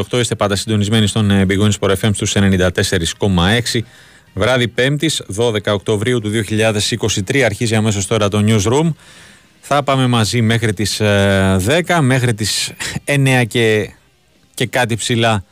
[0.00, 3.80] 8 είστε πάντα συντονισμένοι στον ε, Big Wings FM στους 94,6.
[4.34, 6.30] Βράδυ 5η, 12 Οκτωβρίου του
[7.28, 8.92] 2023, αρχίζει αμέσως τώρα το Newsroom.
[9.60, 11.04] Θα πάμε μαζί μέχρι τις 10,
[11.88, 12.72] ε, μέχρι τις
[13.04, 13.92] 9 και,
[14.54, 15.44] και κάτι ψηλά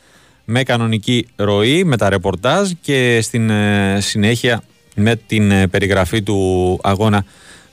[0.45, 4.63] με κανονική ροή, με τα ρεπορτάζ και στην ε, συνέχεια
[4.95, 7.25] με την περιγραφή του αγώνα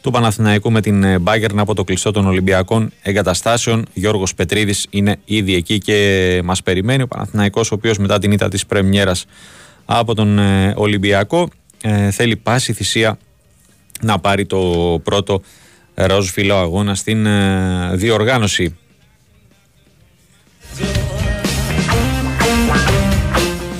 [0.09, 3.87] του Παναθηναϊκού με την Μπάγκερν από το κλειστό των Ολυμπιακών Εγκαταστάσεων.
[3.93, 7.03] Γιώργος Πετρίδης είναι ήδη εκεί και μας περιμένει.
[7.03, 9.25] Ο Παναθηναϊκός ο οποίος μετά την ήττα της Πρεμιέρας
[9.85, 11.49] από τον ε, Ολυμπιακό
[11.83, 13.19] ε, θέλει πάση θυσία
[14.01, 14.59] να πάρει το
[15.05, 15.43] πρώτο
[15.95, 18.77] ροζ φιλό αγώνα στην ε, διοργάνωση.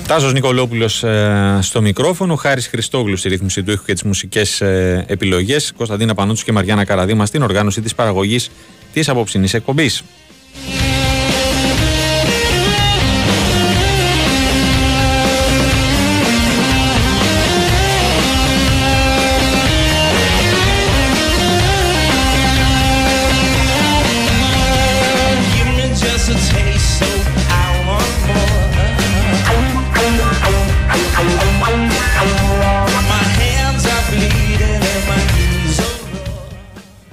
[0.09, 5.05] Τάσος Νικολόπουλος ε, στο μικρόφωνο, Χάρης Χριστόγλου στη ρύθμιση του ήχου και τις μουσικές ε,
[5.07, 8.49] επιλογές, Κωνσταντίνα Πανούτσου και Μαριάννα Καραδίμα στην οργάνωση της παραγωγής
[8.93, 10.03] της απόψινής εκπομπής.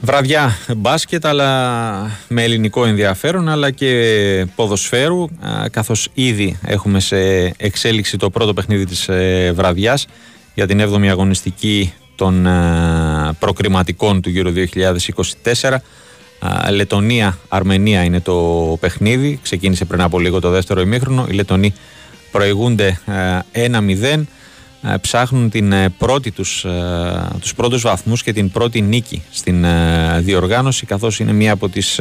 [0.06, 5.24] Βραδιά μπάσκετ αλλά με ελληνικό ενδιαφέρον αλλά και ποδοσφαίρου
[5.70, 7.16] καθώς ήδη έχουμε σε
[7.56, 10.06] εξέλιξη το πρώτο παιχνίδι της ε, βραδιάς
[10.54, 14.52] για την 7η αγωνιστική των ε, προκριματικών του γύρω
[15.62, 15.76] 2024
[16.70, 19.38] Λετωνία-Αρμενία είναι το παιχνίδι.
[19.42, 21.26] Ξεκίνησε πριν από λίγο το δεύτερο ημίχρονο.
[21.28, 21.74] Οι Λετωνοί
[22.30, 23.12] προηγούνται 1-0
[23.52, 24.26] ε, ε,
[25.00, 29.64] ψάχνουν την ε, πρώτη τους, ε, τους πρώτους βαθμούς και την πρώτη νίκη στην
[30.18, 31.98] διοργάνωση καθώς είναι μία από τις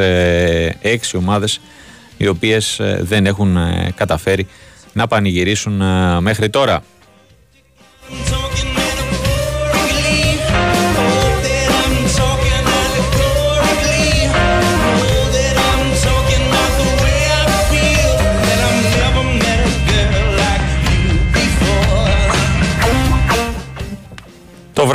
[0.81, 1.61] έξι ομάδες
[2.17, 3.58] οι οποίες δεν έχουν
[3.95, 4.47] καταφέρει
[4.94, 5.81] να πανηγυρίσουν
[6.19, 6.83] μέχρι τώρα.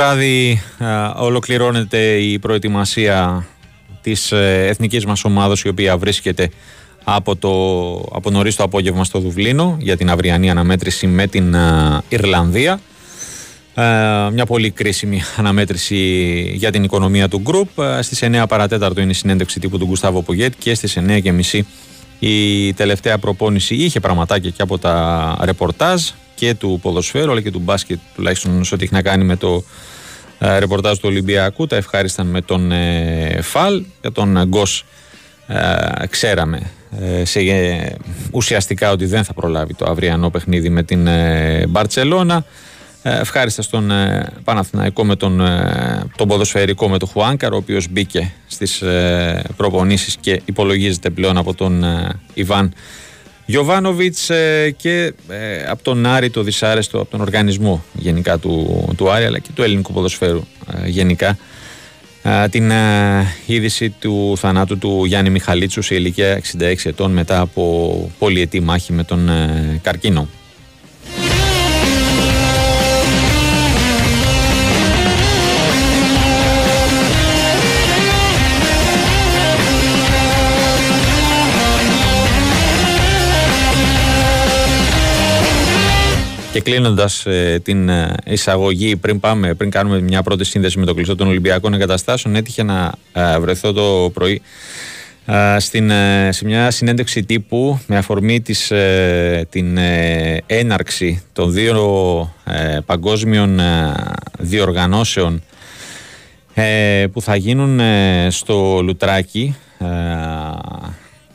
[0.01, 0.61] Βράδυ
[1.15, 3.45] ολοκληρώνεται η προετοιμασία
[4.01, 6.49] της ε, εθνικής μας ομάδας η οποία βρίσκεται
[7.03, 7.49] από, το,
[8.15, 11.55] από νωρίς το απόγευμα στο Δουβλίνο για την αυριανή αναμέτρηση με την
[12.09, 12.79] Ιρλανδία.
[14.31, 15.95] μια πολύ κρίσιμη αναμέτρηση
[16.55, 17.69] για την οικονομία του γκρουπ.
[18.01, 21.67] Στις 9 παρατέταρτο είναι η συνέντευξη τύπου του Γκουστάβο Πουγέτ και στις 9 και μισή
[22.19, 26.01] η τελευταία προπόνηση είχε πραγματάκια και από τα ρεπορτάζ
[26.41, 29.63] και του ποδοσφαίρου αλλά και του μπάσκετ τουλάχιστον σε ό,τι έχει να κάνει με το
[30.39, 31.67] ε, ρεπορτάζ του Ολυμπιακού.
[31.67, 33.83] Τα ευχάρισταν με τον ε, Φαλ.
[34.01, 34.85] Για τον Γκος
[35.47, 36.71] ε, ξέραμε
[37.23, 37.39] σε,
[38.31, 41.07] ουσιαστικά ότι δεν θα προλάβει το αυριανό παιχνίδι με την
[41.69, 42.45] Μπαρτσελώνα.
[43.03, 43.91] Ευχάριστα στον
[44.43, 45.41] Παναθηναϊκό με τον,
[46.15, 48.83] τον ποδοσφαιρικό με τον Χουάνκαρ ο οποίος μπήκε στις
[49.57, 51.85] προπονήσεις και υπολογίζεται πλέον από τον
[52.33, 52.73] Ιβάν
[53.51, 59.11] Γιωβάνοβιτς ε, και ε, από τον Άρη το δυσάρεστο, από τον οργανισμό γενικά του, του
[59.11, 60.43] Άρη αλλά και του ελληνικού ποδοσφαίρου
[60.83, 61.37] ε, γενικά
[62.49, 62.71] την
[63.45, 69.03] είδηση του θανάτου του Γιάννη Μιχαλίτσου σε ηλικία 66 ετών μετά από πολυετή μάχη με
[69.03, 69.29] τον
[69.81, 70.27] καρκίνο.
[86.51, 90.93] Και κλείνοντας ε, την ε, εισαγωγή, πριν, πάμε, πριν κάνουμε μια πρώτη σύνδεση με το
[90.93, 94.41] κλειστό των Ολυμπιακών Εγκαταστάσεων, έτυχε να ε, βρεθώ το πρωί
[95.57, 95.91] στην,
[96.29, 98.71] σε μια συνέντευξη τύπου με αφορμή της,
[99.49, 99.77] την
[100.45, 102.33] έναρξη των δύο
[102.85, 103.59] παγκόσμιων
[104.39, 105.43] διοργανώσεων
[107.11, 107.79] που θα γίνουν
[108.29, 109.55] στο Λουτράκι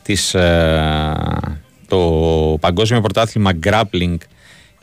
[0.02, 0.36] της,
[1.88, 1.98] το
[2.60, 4.16] Παγκόσμιο Πρωτάθλημα Grappling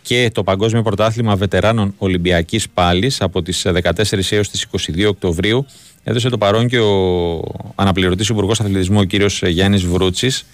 [0.03, 5.65] και το Παγκόσμιο Πρωτάθλημα Βετεράνων Ολυμπιακής Πάλης από τις 14 έως τις 22 Οκτωβρίου
[6.03, 7.41] έδωσε το παρόν και ο
[7.75, 10.45] αναπληρωτής Υπουργός Αθλητισμού ο κύριος Γιάννης Βρούτσης.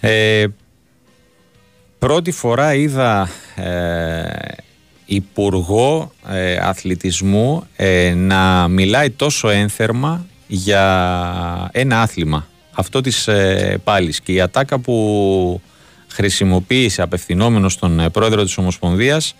[0.00, 0.44] Ε,
[1.98, 4.22] πρώτη φορά είδα ε,
[5.04, 14.20] Υπουργό ε, Αθλητισμού ε, να μιλάει τόσο ένθερμα για ένα άθλημα αυτό της ε, πάλης.
[14.20, 15.60] Και η ατάκα που
[16.12, 19.34] χρησιμοποίησε απευθυνόμενος στον ε, πρόεδρο της Ομοσπονδίας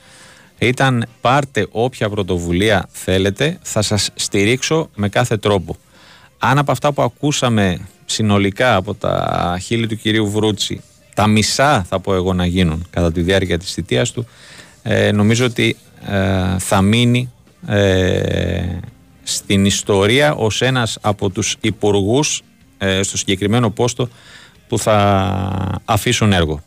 [0.59, 5.77] ήταν πάρτε όποια πρωτοβουλία θέλετε, θα σας στηρίξω με κάθε τρόπο.
[6.39, 10.83] Αν από αυτά που ακούσαμε συνολικά από τα χείλη του κυρίου Βρούτσι
[11.15, 14.27] τα μισά θα πω εγώ να γίνουν κατά τη διάρκεια της θητείας του
[14.83, 15.77] ε, νομίζω ότι
[16.07, 17.33] ε, θα μείνει
[17.67, 18.79] ε,
[19.23, 22.43] στην ιστορία ως ένας από τους υπουργούς
[23.01, 24.09] στο συγκεκριμένο πόστο
[24.73, 26.63] που θα αφήσουν έργο.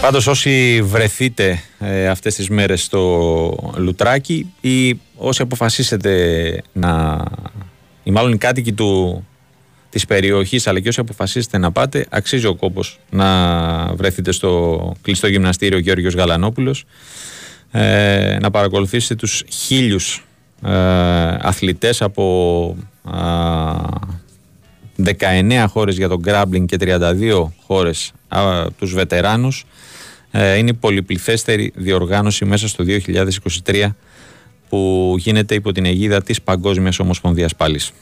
[0.00, 7.24] Πάντως όσοι βρεθείτε ε, αυτές τις μέρες στο Λουτράκι ή όσοι αποφασίσετε να...
[8.02, 9.26] ή μάλλον οι κάτοικοι του,
[9.90, 13.26] της περιοχής αλλά και όσοι αποφασίσετε να πάτε αξίζει ο κόπος να
[13.94, 16.84] βρεθείτε στο κλειστό γυμναστήριο Γιώργος Γαλανόπουλος
[17.70, 20.26] ε, να παρακολουθήσετε τους χίλιους
[20.64, 20.70] ε,
[21.40, 22.76] αθλητές από
[25.04, 29.64] 19 χώρες για τον γκράμπλινγκ και 32 χώρες α, τους βετεράνους
[30.30, 32.84] ε, είναι η πολυπληθέστερη διοργάνωση μέσα στο
[33.64, 33.86] 2023
[34.68, 37.92] που γίνεται υπό την αιγίδα της Παγκόσμιας Ομοσπονδίας Πάλης.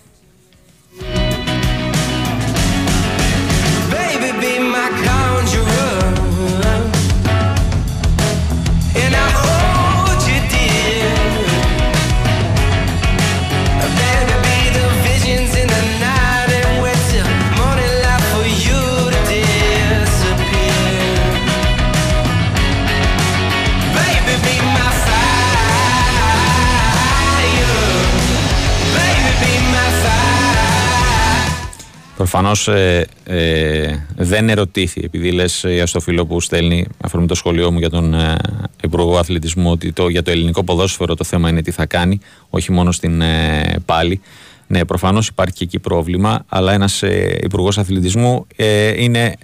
[32.19, 37.73] Προφανώς ε, ε, δεν ερωτήθη, επειδή λες για στο φίλο που στέλνει, αφορμή το σχολείο
[37.73, 38.37] μου για τον ε,
[38.83, 42.21] Υπουργό Αθλητισμού, ότι το, για το ελληνικό ποδόσφαιρο το θέμα είναι τι θα κάνει,
[42.51, 44.21] όχι μόνο στην ε, πάλι.
[44.67, 49.35] Ναι, προφανώς υπάρχει και εκεί πρόβλημα, αλλά ένας ε, Υπουργός Αθλητισμού ε, είναι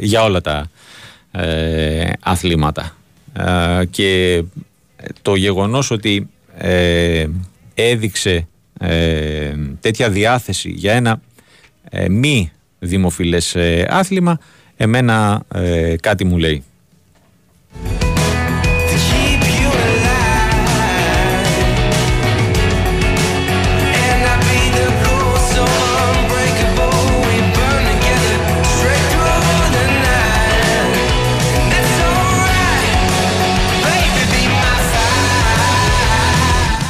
[0.00, 0.70] για όλα τα
[2.20, 2.96] αθλήματα.
[3.90, 4.42] και
[5.22, 6.28] το γεγονός ότι
[7.74, 8.46] έδειξε
[9.80, 11.20] τέτοια διάθεση για ένα
[11.90, 14.38] ε, μη δημοφιλές ε, άθλημα
[14.76, 16.64] εμένα ε, κάτι μου λέει.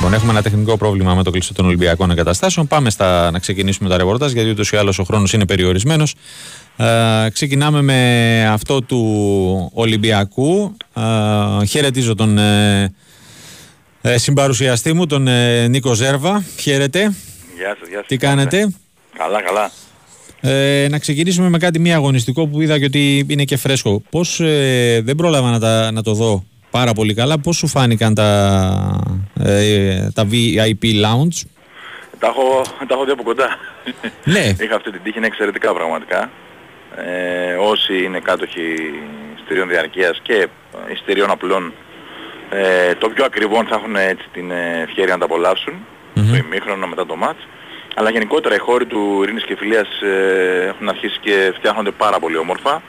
[0.06, 2.66] Λοιπόν, έχουμε ένα τεχνικό πρόβλημα με το κλειστό των Ολυμπιακών εγκαταστάσεων.
[2.66, 6.14] Πάμε στα, να ξεκινήσουμε τα ρεπορτάζ, γιατί ούτως ή άλλως ο χρόνος είναι περιορισμένος.
[6.76, 10.76] Ε, ξεκινάμε με αυτό του Ολυμπιακού.
[11.62, 12.94] Ε, χαιρετίζω τον ε,
[14.00, 16.44] ε, συμπαρουσιαστή μου, τον ε, Νίκο Ζέρβα.
[16.58, 17.00] Χαίρετε.
[17.56, 18.06] Γεια σας, γεια σας.
[18.06, 18.74] Τι κάνετε;
[19.18, 19.70] Καλά, καλά.
[20.40, 24.02] Ε, να ξεκινήσουμε με κάτι μη αγωνιστικό που είδα και ότι είναι και φρέσκο.
[24.10, 26.44] Πώς ε, δεν πρόλαβα να, να το δω
[26.78, 27.38] πάρα πολύ καλά.
[27.38, 28.30] Πώς σου φάνηκαν τα,
[29.40, 31.38] ε, τα VIP lounge?
[32.18, 33.48] Τα έχω, τα έχω δει από κοντά.
[34.24, 34.44] Ναι.
[34.64, 36.30] Είχα αυτή την τύχη, είναι εξαιρετικά πραγματικά.
[36.96, 38.74] Ε, όσοι είναι κάτοχοι
[39.34, 40.48] εισιτηρίων διαρκείας και
[40.92, 41.72] εισιτηρίων απλών
[42.50, 44.50] ε, το πιο ακριβό θα έχουν έτσι την
[44.82, 46.26] ευκαιρία να τα απολαύσουν mm-hmm.
[46.30, 47.46] το ημίχρονο μετά το μάτς.
[47.94, 52.36] Αλλά γενικότερα οι χώροι του Ειρήνης και Φιλίας ε, έχουν αρχίσει και φτιάχνονται πάρα πολύ
[52.36, 52.80] όμορφα, ε,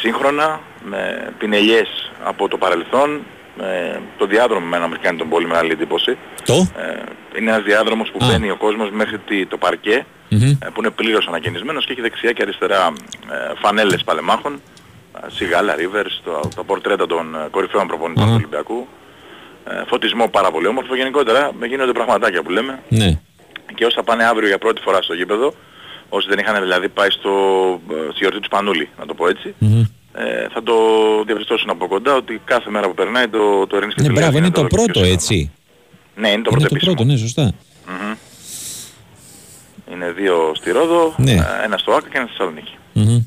[0.00, 3.20] σύγχρονα, με πινελιές από το παρελθόν.
[3.60, 6.16] Ε, το διάδρομο με μας κάνει τον πολύ μεγάλη εντύπωση.
[6.44, 9.18] Το; Ε, είναι ένας διάδρομος που μπαίνει ο κόσμος μέχρι
[9.48, 10.56] το παρκέ, mm-hmm.
[10.72, 12.92] που είναι πλήρως ανακαινισμένος και έχει δεξιά και αριστερά
[13.30, 14.60] ε, φανέλες παλεμάχων,
[15.26, 18.28] Σιγάλα, Rivers, το, το πορτρέτα των κορυφαίων προπονητών mm-hmm.
[18.28, 18.88] του Ολυμπιακού.
[19.64, 22.82] Ε, φωτισμό πάρα πολύ όμορφο γενικότερα, γίνονται πραγματάκια που λέμε.
[22.88, 23.18] Ναι.
[23.74, 25.54] Και όσοι θα πάνε αύριο για πρώτη φορά στο γήπεδο,
[26.16, 27.32] όσοι δεν είχαν δηλαδή πάει στο,
[27.86, 30.74] στη γιορτή του Σπανούλη, να το πω έτσι, mm-hmm ε, θα το
[31.26, 34.50] διαπιστώσουν από κοντά ότι κάθε μέρα που περνάει το, το Ερήνης και Ναι, μπράβο, είναι
[34.50, 35.50] το, πρώτο έτσι.
[36.14, 37.52] Ναι, είναι το πρώτο Είναι το πρώτο, ναι, σωστά.
[37.86, 38.16] Mm-hmm.
[39.92, 41.32] Είναι δύο στη Ρόδο, ναι.
[41.32, 42.74] Ε, ένα στο Άκα και ένα στη Θεσσαλονίκη.
[42.94, 43.26] Mm-hmm.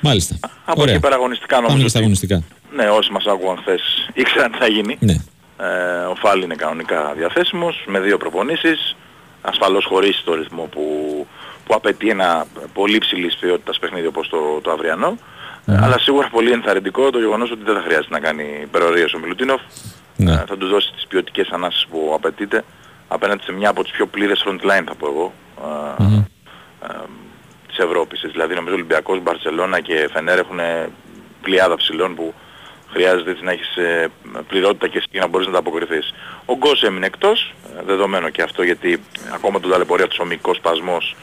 [0.00, 0.38] Μάλιστα.
[0.64, 0.94] Από Ωραία.
[0.94, 1.76] εκεί πέρα αγωνιστικά νομίζω.
[1.76, 2.42] Πάμε στα αγωνιστικά.
[2.74, 3.82] Ναι, όσοι μας άκουγαν χθες
[4.20, 4.96] ήξεραν τι θα γίνει.
[5.00, 5.16] Ναι.
[5.58, 8.96] Ε, ο Φάλι είναι κανονικά διαθέσιμος με δύο προπονήσεις.
[9.40, 10.82] Ασφαλώς χωρίς το ρυθμό που,
[11.66, 15.18] που απαιτεί ένα πολύ ψηλής ποιότητας παιχνίδι όπως το, το αυριανό.
[15.64, 15.78] Ναι.
[15.82, 19.60] Αλλά σίγουρα πολύ ενθαρρυντικό το γεγονός ότι δεν θα χρειάζεται να κάνει υπερορίες ο Μιλουτίνοφ.
[20.16, 20.32] Ναι.
[20.32, 22.64] Ε, θα τους δώσει τις ποιοτικές ανάσεις που απαιτείται
[23.08, 25.32] απέναντι σε μια από τις πιο πλήρες front line θα πω εγώ
[25.98, 26.24] mm-hmm.
[26.82, 26.94] ε,
[27.68, 28.20] της Ευρώπης.
[28.32, 30.60] Δηλαδή νομίζω Ολυμπιακός, Μπαρσελώνα και Φενέρ έχουν
[31.42, 32.34] πλειάδα ψηλών που
[32.92, 34.08] χρειάζεται έτσι να έχεις ε,
[34.48, 36.14] πληρότητα και εσύ να μπορείς να τα αποκριθείς.
[36.44, 39.02] Ο Γκος έμεινε εκτός, ε, δεδομένο και αυτό γιατί
[39.34, 41.16] ακόμα τον ταλαιπωρεί αυτός ο μυϊκός σπασμός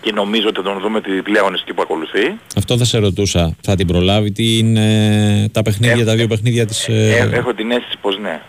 [0.00, 2.38] και νομίζω ότι θα τον δούμε τη διπλή αγωνιστική που ακολουθεί.
[2.56, 3.56] Αυτό θα σε ρωτούσα.
[3.60, 6.88] Θα την προλάβει τι είναι τα παιχνίδια, τα δύο παιχνίδια της...
[6.88, 7.28] Ε...
[7.32, 8.40] Έχω την αίσθηση πως ναι.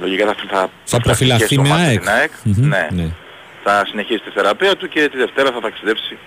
[0.00, 2.02] Λογικά θα, θα, θα προφυλαχθεί με ΑΕΚ.
[2.44, 2.88] ναι.
[2.90, 3.08] ναι.
[3.62, 6.18] Θα συνεχίσει τη θεραπεία του και τη Δευτέρα θα ταξιδέψει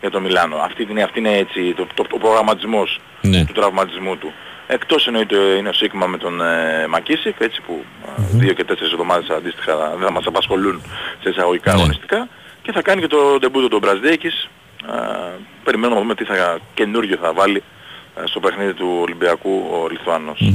[0.00, 0.56] για το Μιλάνο.
[0.56, 3.44] Αυτή, είναι, αυτή είναι έτσι το, το, το προγραμματισμός ναι.
[3.44, 4.32] του τραυματισμού του.
[4.66, 8.22] Εκτός εννοείται είναι ο Σίγμα με τον ε, Μακίσικ, έτσι που mm-hmm.
[8.32, 10.82] δύο και τέσσερις εβδομάδες αντίστοιχα δεν θα μας απασχολούν
[11.22, 11.78] σε εισαγωγικά ναι.
[11.78, 12.28] αγωνιστικά
[12.66, 14.48] και θα κάνει και το ντεμπούτο του Μπραζδέκης.
[15.64, 17.62] Περιμένουμε να δούμε τι θα, καινούργιο θα βάλει
[18.24, 20.52] στο παιχνίδι του Ολυμπιακού ο λιθουανος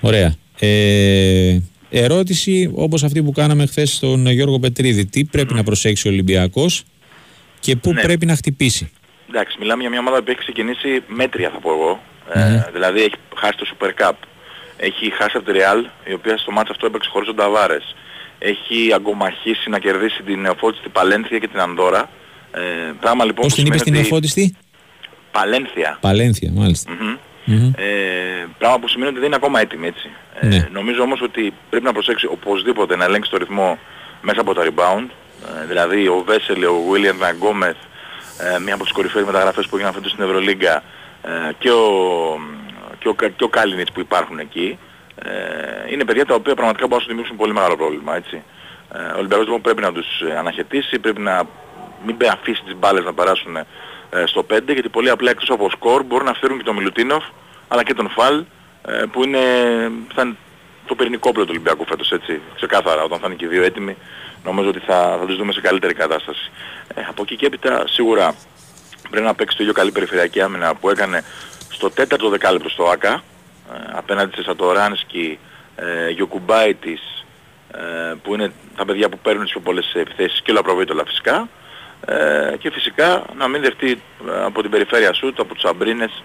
[0.00, 0.34] Ωραία.
[0.58, 1.58] Ε,
[1.90, 5.06] ερώτηση όπως αυτή που κάναμε χθες στον Γιώργο Πετρίδη.
[5.06, 6.84] Τι πρέπει να προσέξει ο Ολυμπιακός
[7.60, 8.00] και πού ναι.
[8.00, 8.90] πρέπει να χτυπήσει;
[9.28, 12.00] Εντάξει, μιλάμε για μια ομάδα που έχει ξεκινήσει μέτρια θα πω εγώ.
[12.32, 14.12] Ε, δηλαδή έχει χάσει το Super Cup.
[14.76, 17.94] Έχει χάσει από τη Real, η οποία στο μάτσο αυτό έπαιξε χωρίς τον Ταβάρες.
[18.38, 22.10] Έχει αγκομαχήσει να κερδίσει την νεοφώτιστη Παλένθια και την Ανδώρα.
[22.50, 22.60] Ε,
[23.00, 24.56] πράγμα λοιπόν Πώς την είπες την νεοφώτιστη;
[25.30, 25.98] Παλένθια.
[26.00, 26.92] Παλένθια, μάλιστα.
[27.76, 30.10] Ε, πράγμα που σημαίνει ότι δεν είναι ακόμα έτοιμη έτσι.
[30.40, 30.68] Ε, ναι.
[30.72, 33.78] νομίζω όμως ότι πρέπει να προσέξει οπωσδήποτε να ελέγξει το ρυθμό
[34.20, 35.06] μέσα από τα rebound.
[35.62, 37.72] Ε, δηλαδή ο Βέσελ, ο William Van
[38.40, 40.82] ε, μία από τις κορυφαίες μεταγραφές που έγιναν φέτος στην Ευρωλίγκα
[41.22, 41.86] ε, και ο,
[42.98, 44.78] και ο, και ο Κάλινιτς που υπάρχουν εκεί
[45.22, 48.42] ε, είναι παιδιά τα οποία πραγματικά μπορούν να σου δημιουργήσουν πολύ μεγάλο πρόβλημα έτσι.
[48.92, 50.06] Ε, ο Ολυμπιακός λοιπόν πρέπει να τους
[50.38, 51.46] αναχαιτήσει, πρέπει να
[52.06, 53.56] μην αφήσει τις μπάλες να περάσουν
[54.10, 57.24] ε, στο 5 γιατί πολύ απλά εκτός από σκορ μπορούν να φέρουν και τον Μιλουτίνοφ
[57.68, 58.44] αλλά και τον Φαλ
[58.86, 59.38] ε, που είναι,
[60.14, 60.36] θα είναι
[60.86, 63.96] το πυρηνικό του Ολυμπιακού φέτος έτσι ξεκάθαρα όταν θα είναι και οι δύο έτοιμοι
[64.44, 66.50] νομίζω ότι θα, θα τους δούμε σε καλύτερη κατάσταση.
[66.94, 68.34] Ε, από εκεί και έπειτα σίγουρα
[69.10, 71.24] πρέπει να παίξει το ίδιο καλή περιφερειακή άμυνα που έκανε
[71.70, 73.22] στο τέταρτο δεκάλεπτο στο ΆΚΑ ε,
[73.92, 75.38] απέναντι σε Σατοράνσκι,
[75.76, 77.24] ε, Γιοκουμπάιτης
[77.74, 81.48] ε, που είναι τα παιδιά που παίρνουν τις πιο πολλές επιθέσεις και ο Λαπροβίτολα φυσικά
[82.04, 83.90] ε, και φυσικά να μην δεχτεί
[84.28, 86.22] ε, από την περιφέρεια σου, από τους Αμπρίνες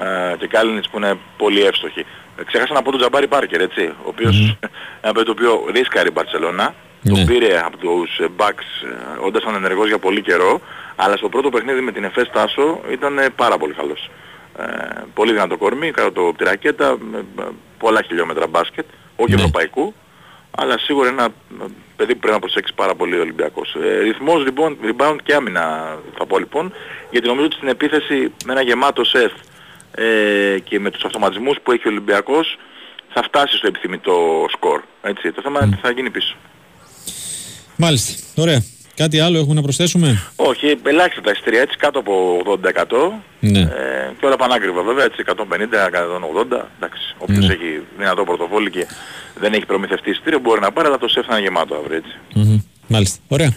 [0.00, 2.06] ε, και Κάλινιτς που είναι πολύ εύστοχοι.
[2.36, 4.68] Ε, ξέχασα να πω τον Τζαμπάρι Πάρκερ, έτσι, ο οποίος mm.
[5.00, 7.18] ένα παιδί το οποίο ρίσκαρε η Μπαρτσελώνα, ναι.
[7.18, 8.86] το πήρε από τους Bucks
[9.20, 10.60] ε, όντας ανενεργός για πολύ καιρό,
[10.96, 14.10] αλλά στο πρώτο παιχνίδι με την Εφές Τάσο ήταν πάρα πολύ καλός.
[14.58, 14.64] Ε,
[15.14, 17.24] πολύ δυνατό κορμί, κάτω το τη ρακέτα, με
[17.78, 18.86] πολλά χιλιόμετρα μπάσκετ,
[19.16, 19.36] όχι ναι.
[19.36, 19.94] ευρωπαϊκού,
[20.50, 21.28] αλλά σίγουρα ένα
[21.96, 23.76] παιδί που πρέπει να προσέξει πάρα πολύ ο Ολυμπιακός.
[23.82, 26.72] Ε, ρυθμός λοιπόν, rebound και άμυνα θα πω λοιπόν,
[27.10, 29.32] γιατί νομίζω ότι στην επίθεση με ένα γεμάτο σεφ
[29.94, 32.58] ε, και με τους αυτοματισμούς που έχει ο Ολυμπιακός
[33.08, 34.82] θα φτάσει στο επιθυμητό σκορ.
[35.02, 35.32] Έτσι.
[35.32, 36.36] Το θέμα είναι τι θα γίνει πίσω.
[37.76, 38.42] Μάλιστα.
[38.42, 38.75] Ωραία.
[38.96, 42.12] Κάτι άλλο έχουμε να προσθέσουμε; Όχι, ελάχιστα τα εισιτήρια έτσι κάτω από
[42.44, 42.52] 80%.
[43.40, 43.60] Ναι.
[43.60, 43.66] Ε,
[44.18, 46.66] και όλα πανάκριβα βέβαια έτσι 150, 180.
[46.76, 47.14] Εντάξει.
[47.18, 47.52] Όποιος ναι.
[47.52, 48.86] έχει δυνατό πορτοφόλι και
[49.40, 52.16] δεν έχει προμηθευτεί εισιτήριο μπορεί να πάρει αλλά το σεφ θα είναι γεμάτο αύριο έτσι.
[52.34, 52.62] Mm-hmm.
[52.86, 53.18] Μάλιστα.
[53.28, 53.54] Ωραία.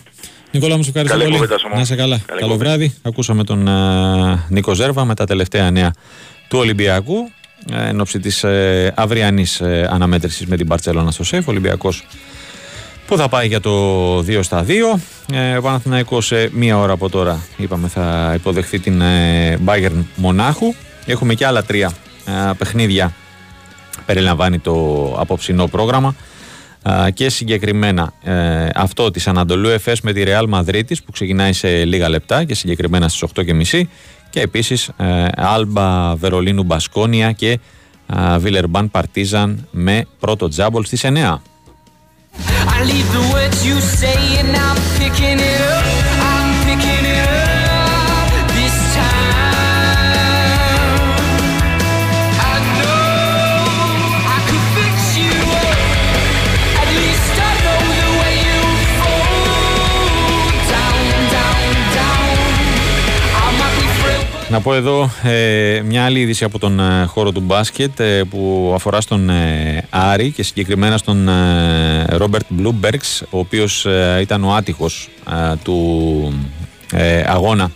[0.51, 1.49] Νικόλα μου, σου ευχαριστώ Καλή πολύ.
[1.73, 2.21] Να είσαι καλά.
[2.25, 2.95] Καλή Καλό βράδυ.
[3.01, 5.93] Ακούσαμε τον uh, Νίκο Ζέρβα με τα τελευταία νέα
[6.47, 7.31] του Ολυμπιακού
[7.71, 11.47] ε, εν ώψη της ε, αυριανής ε, αναμέτρησης με την Παρτσελώνα στο ΣΕΦ.
[11.47, 12.05] Ολυμπιακός
[13.09, 14.71] που θα πάει για το 2 στα 2.
[15.33, 20.73] Ε, ο Παναθηναϊκός σε μία ώρα από τώρα είπαμε θα υποδεχθεί την ε, Bayern Μονάχου.
[21.05, 21.91] Έχουμε και άλλα τρία
[22.25, 23.13] ε, παιχνίδια
[24.05, 24.73] περιλαμβάνει το
[25.19, 26.15] απόψινό πρόγραμμα
[27.13, 32.09] και συγκεκριμένα ε, αυτό της Ανατολού Εφές με τη Real Μαδρίτης που ξεκινάει σε λίγα
[32.09, 33.29] λεπτά και συγκεκριμένα στις
[33.71, 33.81] 8.30
[34.29, 34.89] και επίσης
[35.35, 37.59] Άλμπα Βερολίνου Μπασκόνια και
[38.37, 41.37] Βίλερμπαν Παρτίζαν με πρώτο τζάμπολ στις 9.
[42.47, 45.88] I leave the words you say and I'm picking it up.
[64.49, 68.71] Να πω εδώ ε, μια άλλη είδηση από τον ε, χώρο του μπάσκετ ε, που
[68.75, 71.29] αφορά στον ε, Άρη και συγκεκριμένα στον
[72.07, 76.33] Ρόμπερτ Μπλούμπεργκς ο οποίος ε, ήταν ο άτυχος ε, του
[76.93, 77.71] ε, αγώνα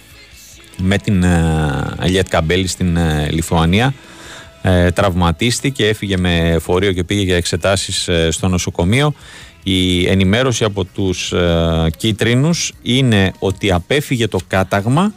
[0.78, 1.24] με την
[2.02, 2.98] Ελιέτ Καμπέλη στην
[3.30, 3.94] Λιθουανία.
[4.94, 9.14] Τραυματίστηκε, έφυγε με φορείο και πήγε για εξετάσεις στο νοσοκομείο.
[9.64, 11.34] Η ενημέρωση από τους
[11.98, 15.14] κίτρινους είναι ότι απέφυγε το κάταγμα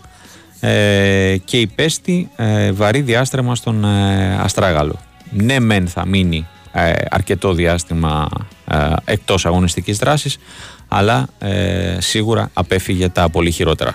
[1.44, 2.30] και υπέστη
[2.72, 3.84] βαρύ διάστρεμα στον
[4.40, 5.00] Αστράγαλο.
[5.30, 6.46] Ναι μεν θα μείνει
[7.10, 8.28] αρκετό διάστημα
[8.66, 10.38] ε, εκτός αγωνιστικής δράσης
[10.88, 13.94] αλλά ε, σίγουρα απέφυγε τα πολύ χειρότερα.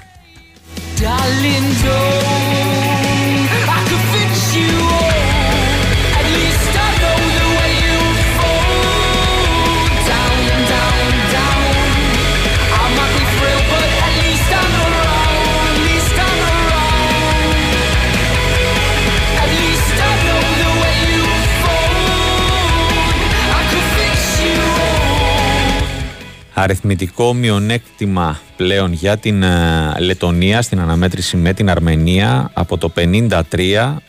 [26.53, 32.49] Αριθμητικό μειονέκτημα πλέον για την ε, Λετωνία στην αναμέτρηση με την Αρμενία.
[32.53, 33.39] Από το 53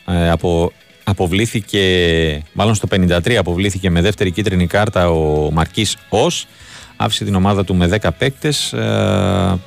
[0.07, 0.73] ε, από,
[1.05, 1.83] αποβλήθηκε
[2.53, 6.47] μάλλον στο 53 αποβλήθηκε με δεύτερη κίτρινη κάρτα ο Μαρκής Ως
[6.97, 8.73] άφησε την ομάδα του με 10 παίκτες.
[8.73, 9.59] Ε,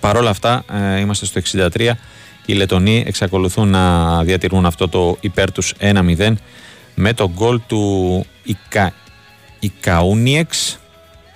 [0.00, 1.90] παρόλα αυτά ε, είμαστε στο 63
[2.46, 6.32] οι Λετωνοί εξακολουθούν να διατηρούν αυτό το υπέρ τους 1-0
[6.94, 8.92] με το γκολ του Ικα...
[9.60, 10.78] Ικαούνιεξ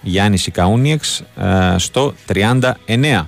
[0.01, 3.27] Γιάννης Ικαούνιεξ ε, στο 39.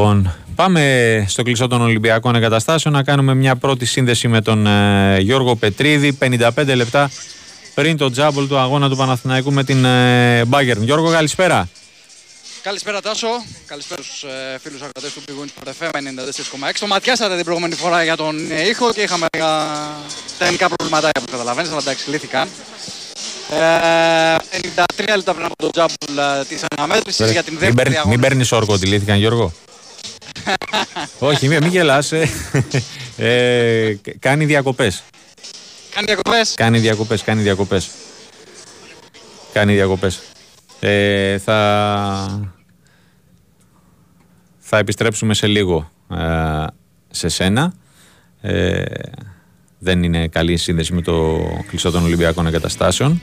[0.00, 5.18] Λοιπόν, πάμε στο κλεισό των Ολυμπιακών Εγκαταστάσεων να κάνουμε μια πρώτη σύνδεση με τον ε,
[5.18, 6.18] Γιώργο Πετρίδη.
[6.20, 7.10] 55 λεπτά
[7.74, 10.80] πριν το τζάμπολ του αγώνα του Παναθηναϊκού με την ε, Bayern.
[10.80, 11.68] Γιώργο, καλησπέρα.
[12.62, 13.28] Καλησπέρα Τάσο,
[13.66, 15.90] καλησπέρα στους ε, φίλους ακρατές του Big Wings FM
[16.68, 16.72] 94,6.
[16.80, 19.66] Το ματιάσατε την προηγούμενη φορά για τον ε, ήχο και είχαμε λίγα
[20.38, 22.48] τεχνικά προβληματάκια που καταλαβαίνεις, αλλά εντάξει λύθηκαν.
[23.50, 24.36] Ε,
[25.06, 28.08] 93 λεπτά πριν από το τζάμπουλ ε, της αναμέτρησης για την δεύτερη αγώνα.
[28.08, 29.52] Μην παίρνεις όρκο ότι λύθηκαν Γιώργο.
[31.18, 32.12] Όχι, μην, μην γελάς.
[32.12, 32.28] Ε.
[33.16, 35.02] ε, κάνει διακοπές.
[35.94, 37.88] Κάνει διακοπές; Κάνει διακοπές, κάνει διακοπές.
[39.52, 40.20] Κάνει διακοπές.
[40.80, 42.50] Ε, θα...
[44.58, 46.64] θα επιστρέψουμε σε λίγο ε,
[47.10, 47.74] σε σένα.
[48.40, 48.84] Ε,
[49.78, 53.22] δεν είναι καλή σύνδεση με το κλειστό των Ολυμπιακών εγκαταστάσεων.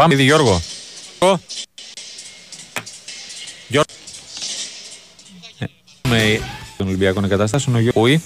[0.00, 0.60] Πάμε, ήδη Γιώργο.
[3.68, 3.92] Γιώργο.
[6.08, 6.40] Με
[6.76, 8.20] τον Ολυμπιακό εγκαταστάσεων, ο Γιώργο.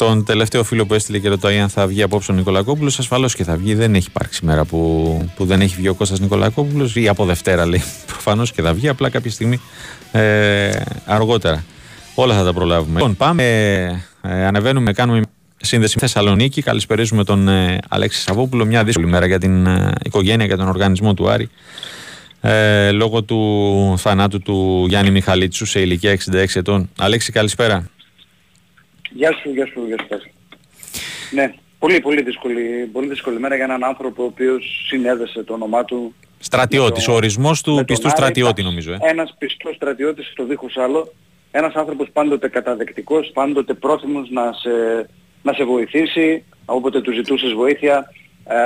[0.00, 3.44] Στον τελευταίο φίλο που έστειλε και ρωτάει αν θα βγει απόψε ο Νικολακόπουλος, ασφαλώς και
[3.44, 3.74] θα βγει.
[3.74, 7.66] Δεν έχει υπάρξει μέρα που, που δεν έχει βγει ο Κώστας Νικολακόπουλος ή από Δευτέρα
[7.66, 7.82] λέει.
[8.12, 9.60] Προφανώς και θα βγει, απλά κάποια στιγμή
[10.12, 10.70] ε,
[11.04, 11.64] αργότερα.
[12.14, 12.98] Όλα θα τα προλάβουμε.
[12.98, 13.44] Λοιπόν, πάμε,
[14.22, 15.22] ε, ανεβαίνουμε, κάνουμε
[15.56, 16.62] σύνδεση με Θεσσαλονίκη.
[16.62, 18.64] Καλησπερίζουμε τον ε, Αλέξη Σαββόπουλο.
[18.64, 21.48] Μια δύσκολη μέρα για την ε, οικογένεια και τον οργανισμό του Άρη.
[22.40, 26.90] Ε, λόγω του θανάτου του Γιάννη Μιχαλίτσου σε ηλικία 66 ετών.
[26.98, 27.88] Αλέξη, καλησπέρα.
[29.10, 30.30] Γεια σου, γεια σου, γεια σου.
[31.30, 35.84] Ναι, πολύ πολύ δύσκολη, πολύ δύσκολη μέρα για έναν άνθρωπο ο οποίος συνέδεσε το όνομά
[35.84, 36.14] του.
[36.38, 38.92] Στρατιώτης, το, ο ορισμός του πιστού στρατιώτη νομίζω.
[38.92, 38.98] Ε.
[39.00, 41.12] Ένας πιστός στρατιώτης στο δίχως άλλο.
[41.50, 44.70] Ένας άνθρωπος πάντοτε καταδεκτικός, πάντοτε πρόθυμος να σε,
[45.42, 48.12] να σε βοηθήσει, όποτε του ζητούσες βοήθεια,
[48.44, 48.56] ε,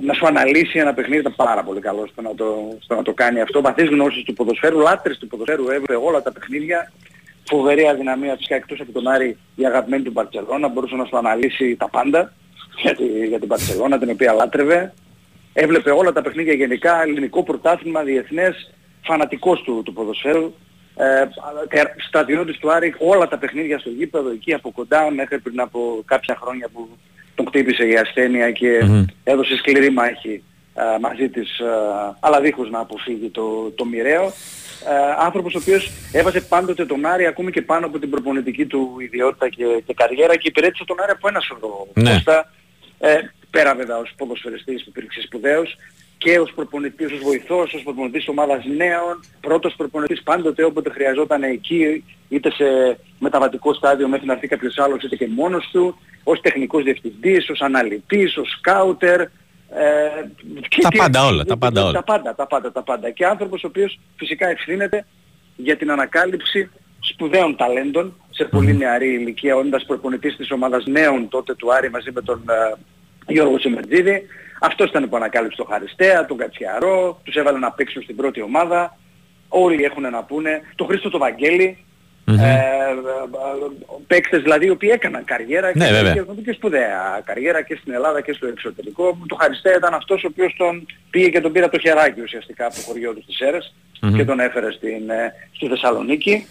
[0.00, 3.12] να σου αναλύσει ένα παιχνίδι, ήταν πάρα πολύ καλός στο να το, στο να το
[3.12, 3.60] κάνει αυτό.
[3.60, 6.92] Βαθύς γνώσεις του ποδοσφαίρου, λάτρες του ποδοσφαίρου, έβρε όλα τα παιχνίδια
[7.44, 11.76] φοβερή αδυναμία φυσικά εκτός από τον Άρη η αγαπημένη του Μπαρτσελώνα, μπορούσε να σου αναλύσει
[11.76, 12.32] τα πάντα
[12.82, 14.94] για, τη, για την Μπαρτσελώνα την οποία λάτρευε.
[15.52, 20.54] Έβλεπε όλα τα παιχνίδια γενικά, ελληνικό πρωτάθλημα, διεθνές, φανατικός του, του ποδοσφαίρου.
[20.96, 21.24] Ε,
[22.06, 26.38] στρατιώτης του Άρη όλα τα παιχνίδια στο γήπεδο εκεί από κοντά μέχρι πριν από κάποια
[26.40, 26.88] χρόνια που
[27.34, 29.04] τον χτύπησε η ασθένεια και mm-hmm.
[29.24, 30.42] έδωσε σκληρή μάχη
[30.74, 31.64] ε, μαζί της ε,
[32.20, 34.32] αλλά δίχως να αποφύγει το, το μοιραίο ε,
[35.18, 39.48] άνθρωπος ο οποίος έβαζε πάντοτε τον Άρη ακόμη και πάνω από την προπονητική του ιδιότητα
[39.48, 42.22] και, και καριέρα και υπηρέτησε τον Άρη από ένα σωρό ναι.
[42.98, 43.18] ε,
[43.50, 45.76] πέρα βέβαια ως ποδοσφαιριστής που υπήρξε σπουδαίος
[46.18, 52.04] και ως προπονητής, ως βοηθός, ως προπονητής ομάδας νέων, πρώτος προπονητής πάντοτε όποτε χρειαζόταν εκεί,
[52.28, 56.82] είτε σε μεταβατικό στάδιο μέχρι να έρθει κάποιος άλλος, είτε και μόνος του, ως τεχνικός
[56.82, 59.20] διευθυντής, ως αναλυτής, ως σκάουτερ,
[59.74, 60.30] ε,
[60.82, 61.92] τα πάντα όλα, τα πάντα όλα.
[61.92, 63.10] Τα πάντα, τα πάντα, τα πάντα.
[63.10, 65.06] Και άνθρωπος ο οποίος φυσικά ευθύνεται
[65.56, 71.54] για την ανακάλυψη σπουδαίων ταλέντων σε πολύ νεαρή ηλικία, όντας προπονητής της ομάδας νέων τότε
[71.54, 72.78] του Άρη μαζί με τον uh,
[73.26, 74.22] Γιώργο Σεμερτζίδη.
[74.60, 78.96] Αυτός ήταν που ανακάλυψε τον Χαριστέα, τον Κατσιαρό, τους έβαλε να παίξουν στην πρώτη ομάδα.
[79.48, 80.60] Όλοι έχουν να πούνε.
[80.74, 81.84] Το Χρήστο το Βαγγέλη,
[82.26, 82.38] Mm-hmm.
[82.38, 82.64] Ε,
[84.06, 88.20] παίκτες δηλαδή οι οποίοι έκαναν καριέρα ναι, και, και, και σπουδαία καριέρα και στην Ελλάδα
[88.20, 89.18] και στο εξωτερικό.
[89.26, 92.74] Το Χαριστέα ήταν αυτός ο οποίος τον πήγε και τον πήρα το χεράκι ουσιαστικά από
[92.74, 93.74] το χωριό του στις ερες
[94.16, 96.46] και τον έφερε στην, ε, στη Θεσσαλονίκη.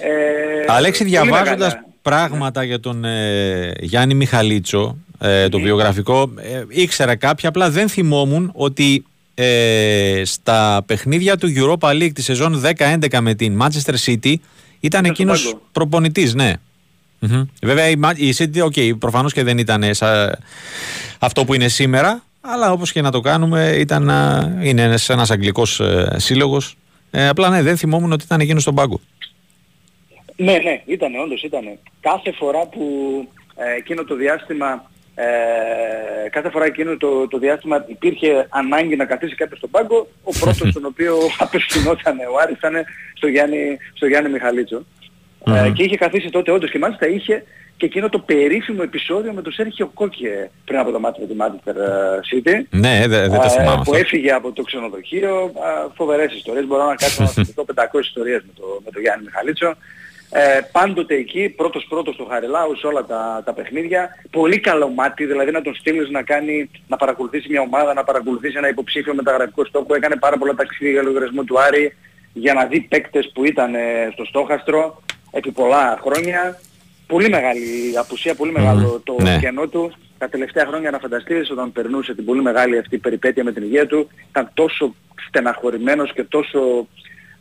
[0.00, 7.48] Ε, Αλέξη, διαβάζοντας πράγματα για τον ε, Γιάννη Μιχαλίτσο, ε, το βιογραφικό, ε, ήξερα κάποια,
[7.48, 13.62] απλά δεν θυμόμουν ότι ε, στα παιχνίδια του Europa League τη σεζόν 10-11 με την
[13.62, 14.34] Manchester City
[14.80, 16.52] ήταν εκείνος προπονητής, ναι.
[17.62, 19.84] Βέβαια η, η City, okay, προφανώς και δεν ήταν
[21.18, 24.02] αυτό που είναι σήμερα, αλλά όπως και να το κάνουμε ήταν,
[24.62, 26.76] είναι ένας, ένας αγγλικός ε, σύλλογος.
[27.10, 29.00] Ε, απλά ναι, δεν θυμόμουν ότι ήταν εκείνος στον πάγκο.
[30.36, 31.62] Ναι, ναι, ήταν, όντως ήταν.
[32.00, 32.82] Κάθε φορά που
[33.56, 39.34] ε, εκείνο το διάστημα ε, κάθε φορά εκείνο το, το διάστημα υπήρχε ανάγκη να καθίσει
[39.34, 42.74] κάποιος στον πάγκο, ο πρώτος στον οποίο απευθυνόταν ο Άρης ήταν
[43.14, 44.84] στο Γιάννη, στο Γιάννη Μιχαλίτσο.
[45.46, 47.44] Ε, και είχε καθίσει τότε όντως και μάλιστα είχε
[47.76, 51.34] και εκείνο το περίφημο επεισόδιο με το Σέρχιο Κόκκε πριν από το μάτι με τη
[51.38, 51.76] Manchester
[52.30, 52.62] City.
[52.70, 53.82] Ναι, δεν δε το θυμάμαι.
[53.84, 55.52] Που έφυγε από το ξενοδοχείο.
[55.94, 56.66] Φοβερές ιστορίες.
[56.66, 59.76] Μπορώ να κάτσω να σας 500 ιστορίες με το, με το Γιάννη Μιχαλίτσο.
[60.38, 64.08] Ε, πάντοτε εκεί, πρώτος πρώτος στο Χαριλάου σε όλα τα, τα παιχνίδια.
[64.30, 68.56] Πολύ καλό μάτι, δηλαδή να τον στείλεις να, κάνει, να παρακολουθήσει μια ομάδα, να παρακολουθήσει
[68.56, 69.94] ένα υποψήφιο μεταγραφικό στόχο.
[69.94, 71.96] Έκανε πάρα πολλά ταξίδια για λογαριασμό του Άρη
[72.32, 76.60] για να δει παίκτες που ήταν ε, στο στόχαστρο επί πολλά χρόνια.
[77.06, 79.38] Πολύ μεγάλη απουσία, πολύ μεγάλο το ναι.
[79.38, 79.92] κενό του.
[80.18, 83.86] Τα τελευταία χρόνια να φανταστείς όταν περνούσε την πολύ μεγάλη αυτή περιπέτεια με την υγεία
[83.86, 84.94] του ήταν τόσο
[85.28, 86.88] στεναχωρημένος και τόσο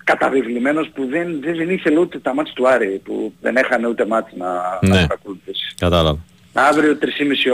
[0.05, 4.05] καταβιβλημένος που δεν, δεν, δεν ήθελε ούτε τα μάτια του Άρη που δεν έχανε ούτε
[4.05, 5.01] μάτια να, ναι.
[5.01, 5.75] να παρακολουθήσει.
[5.77, 6.19] Κατάλαβα.
[6.53, 7.07] Αύριο 3,5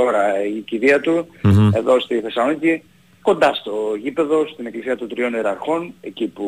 [0.06, 1.28] ώρα η κηδεία του
[1.74, 2.84] εδώ στη Θεσσαλονίκη
[3.22, 6.46] κοντά στο γήπεδο, στην Εκκλησία των Τριών Ιεραρχών, εκεί που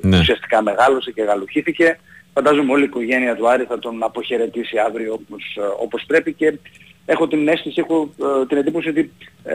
[0.00, 0.18] ναι.
[0.18, 1.98] ουσιαστικά μεγάλωσε και γαλουχήθηκε.
[2.32, 6.58] Φαντάζομαι όλη η οικογένεια του Άρη θα τον αποχαιρετήσει αύριο όπως, όπως πρέπει και
[7.06, 8.10] έχω την αίσθηση, έχω
[8.42, 9.12] ε, την εντύπωση ότι
[9.44, 9.54] ε,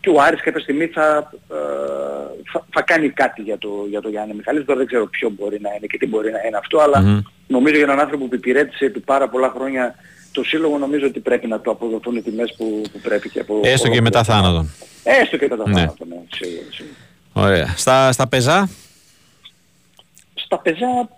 [0.00, 1.56] και ο Άρης κάποια στιγμή θα, ε,
[2.52, 4.64] θα, θα, κάνει κάτι για το, για το Γιάννη Μιχαλής.
[4.64, 7.74] Τώρα δεν ξέρω ποιο μπορεί να είναι και τι μπορεί να είναι αυτό, αλλά νομίζω
[7.74, 9.94] για έναν άνθρωπο που υπηρέτησε επί πάρα πολλά χρόνια
[10.32, 13.60] το σύλλογο νομίζω ότι πρέπει να το αποδοθούν οι τιμές που, που πρέπει και από...
[13.62, 14.70] Έστω και μετά θάνατον.
[15.02, 15.74] Έστω και μετά ναι.
[15.74, 16.16] θάνατον, ναι.
[16.34, 16.94] Σίγουρα, σίγουρα.
[17.32, 17.74] Ωραία.
[17.76, 18.68] Στα, στα πεζά;
[20.34, 21.08] Στα πεζά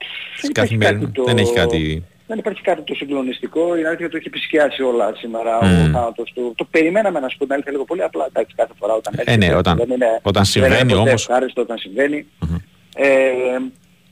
[0.40, 1.24] δεν, κάτι το...
[1.24, 3.76] δεν έχει κάτι δεν υπάρχει κάτι το συγκλονιστικό.
[3.76, 5.88] Η αλήθεια το έχει επισκιάσει όλα σήμερα mm.
[5.88, 6.52] ο θάνατος του.
[6.56, 8.26] Το περιμέναμε να σου πω την αλήθεια λίγο πολύ απλά.
[8.28, 9.44] Εντάξει, κάθε φορά όταν έρχεται.
[9.44, 11.28] Ε, ναι, όταν, δεν είναι, όταν συμβαίνει δεν είναι όμως.
[11.28, 12.26] Ευχάριστο όταν συμβαίνει.
[12.40, 12.60] Mm-hmm.
[12.96, 13.06] Ε,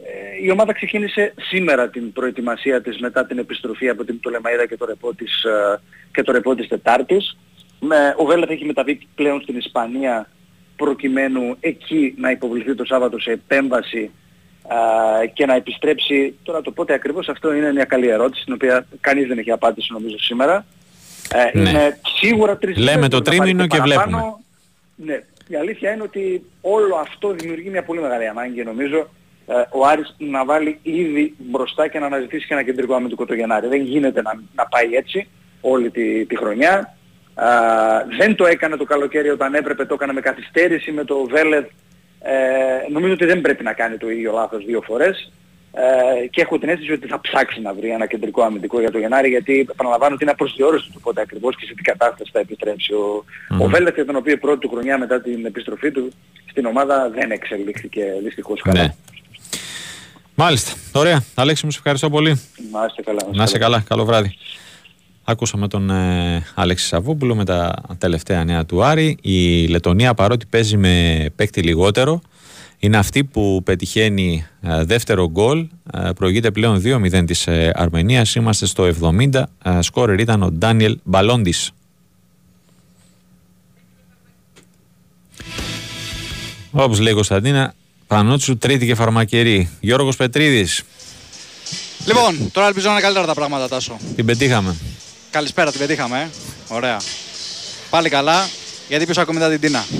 [0.07, 4.77] ε, η ομάδα ξεκίνησε σήμερα την προετοιμασία της μετά την επιστροφή από την Πτολεμαίδα και
[4.77, 5.81] το ρεπό της, ε,
[6.13, 7.37] και το ρεπό της Τετάρτης.
[7.81, 10.29] Με, ο Βέλεθ έχει μεταβεί πλέον στην Ισπανία
[10.77, 14.11] προκειμένου εκεί να υποβληθεί το Σάββατο σε επέμβαση
[15.33, 19.27] και να επιστρέψει, τώρα το πότε ακριβώς αυτό είναι μια καλή ερώτηση, την οποία κανείς
[19.27, 20.67] δεν έχει απάντηση νομίζω σήμερα.
[21.33, 21.71] Ε, ναι.
[21.71, 24.35] Είναι σίγουρα τρεις Λέμε το τρίμηνο και βλέπουμε.
[24.97, 29.09] Ναι, η αλήθεια είναι ότι όλο αυτό δημιουργεί μια πολύ μεγάλη ανάγκη νομίζω
[29.47, 33.35] ε, ο Άρης να βάλει ήδη μπροστά και να αναζητήσει και ένα κεντρικό αμυντικό το
[33.35, 33.67] Γενάρη.
[33.67, 35.29] Δεν γίνεται να, να πάει έτσι
[35.61, 36.97] όλη τη, τη χρονιά.
[37.35, 37.49] Α,
[38.19, 41.71] δεν το έκανε το καλοκαίρι όταν έπρεπε, το έκανε με καθυστέρηση με το Βέλετ
[42.27, 45.33] ε, νομίζω ότι δεν πρέπει να κάνει το ίδιο λάθος δύο φορές
[45.73, 48.99] ε, και έχω την αίσθηση ότι θα ψάξει να βρει ένα κεντρικό αμυντικό για το
[48.99, 52.93] Γενάρη γιατί επαναλαμβάνω ότι είναι απροσδιόριστο του πότε ακριβώς και σε τι κατάσταση θα επιστρέψει
[52.93, 53.61] ο, mm.
[53.61, 56.13] ο Βέλετ για τον οποίο πρώτη του χρονιά μετά την επιστροφή του
[56.51, 58.83] στην ομάδα δεν εξελίχθηκε δυστυχώς καλά.
[58.83, 58.95] Ναι.
[60.35, 60.73] Μάλιστα.
[60.93, 61.25] Ωραία.
[61.35, 62.41] Αλέξη μου σε ευχαριστώ πολύ.
[62.73, 63.27] Να είστε καλά.
[63.33, 63.85] Να είστε καλά.
[63.89, 64.37] Καλό βράδυ.
[65.25, 69.17] Ακούσαμε τον ε, Αλέξη Σαββόπουλο με τα τελευταία νέα του Άρη.
[69.23, 72.21] Η Λετωνία παρότι παίζει με παίκτη λιγότερο
[72.85, 75.69] είναι αυτή που πετυχαίνει ε, δεύτερο γκολ.
[75.93, 78.35] Ε, προηγείται πλέον 2-0 της ε, Αρμενίας.
[78.35, 79.43] Είμαστε στο 70.
[79.65, 81.71] Ε, σκόρερ ήταν ο Ντάνιελ Μπαλόντις.
[86.71, 87.75] Όπως λέει η Κωνσταντίνα,
[88.07, 89.69] Πανότσου τρίτη και φαρμακερή.
[89.81, 90.83] Γιώργος Πετρίδης.
[92.07, 93.97] Λοιπόν, τώρα ελπίζω να είναι καλύτερα τα πράγματα, Τάσο.
[94.17, 94.77] Την πετύχαμε.
[95.35, 96.19] Καλησπέρα, την πετύχαμε.
[96.21, 96.75] Ε.
[96.75, 97.01] Ωραία.
[97.91, 98.49] Πάλι καλά,
[98.89, 99.85] γιατί πίσω ακόμη μετά την Τίνα.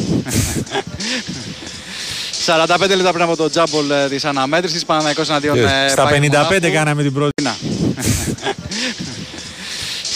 [2.47, 6.21] 45 λεπτά πριν από το τζάμπολ ε, της αναμέτρησης, Παναθηναϊκός εναντίον ε, Στα Bayern 55
[6.23, 6.73] Μονάχου.
[6.73, 7.43] κάναμε την πρώτη.
[7.43, 7.57] Να.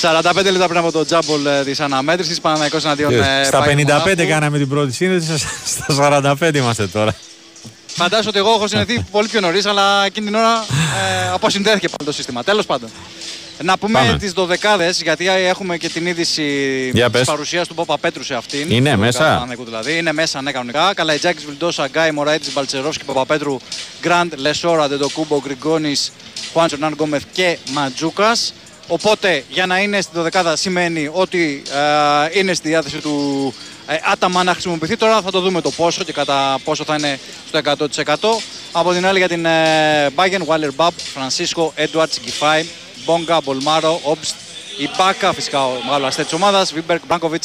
[0.01, 3.77] 45 λεπτά πριν από το τζάμπολ ε, της αναμέτρησης, Παναθηναϊκός εναντίον ε, Στα Bayern 55
[3.77, 4.29] Μονάχου.
[4.29, 7.15] κάναμε την πρώτη σύνδεση, στα 45 είμαστε τώρα.
[7.87, 10.65] Φαντάζομαι ότι εγώ έχω συνδεθεί πολύ πιο νωρίς, αλλά εκείνη την ώρα
[11.25, 12.45] ε, αποσυνδέθηκε πάλι το σύστημα.
[12.45, 12.91] Τέλος πάντων.
[13.63, 14.19] Να πούμε Πάμε.
[14.19, 16.43] τις δωδεκάδες, γιατί έχουμε και την είδηση
[16.95, 17.27] Για της πες.
[17.27, 18.71] παρουσίας του Παπα Πέτρου σε αυτήν.
[18.71, 19.97] Είναι του μέσα; Παναθηναϊκού Δηλαδή.
[19.99, 20.95] Είναι μέσα, ναι, κανονικά.
[20.95, 23.57] Καλαϊτζάκης, Βιλντός, Αγκάη, Μωραίτης, Μπαλτσερόφσκι, Παπαπέτρου,
[24.01, 26.13] Γκραντ, Λεσόρα, Δεντοκούμπο, Γκριγκόνης,
[26.53, 28.55] Χουάν Σερνάν Γκόμεθ και Ματζούκας.
[28.87, 31.63] Οπότε για να είναι στην δωδεκάδα σημαίνει ότι
[32.33, 33.55] ε, είναι στη διάθεση του
[33.87, 34.97] ε, Άταμα να χρησιμοποιηθεί.
[34.97, 37.19] Τώρα θα το δούμε το πόσο και κατά πόσο θα είναι
[37.49, 37.61] στο
[38.05, 38.43] 100%.
[38.73, 42.65] Από την άλλη για την ε, Bayern, Waller Bab, Φρανσίσκο, Edwards, Γκιφάι,
[43.09, 44.35] Μπόγκα, Μπολμάρο, Όμπστ,
[44.79, 47.45] η Μπάκα, φυσικά ο μεγάλος αστέρι της ομάδας, Βίμπερκ, Μπράνκοβιτ,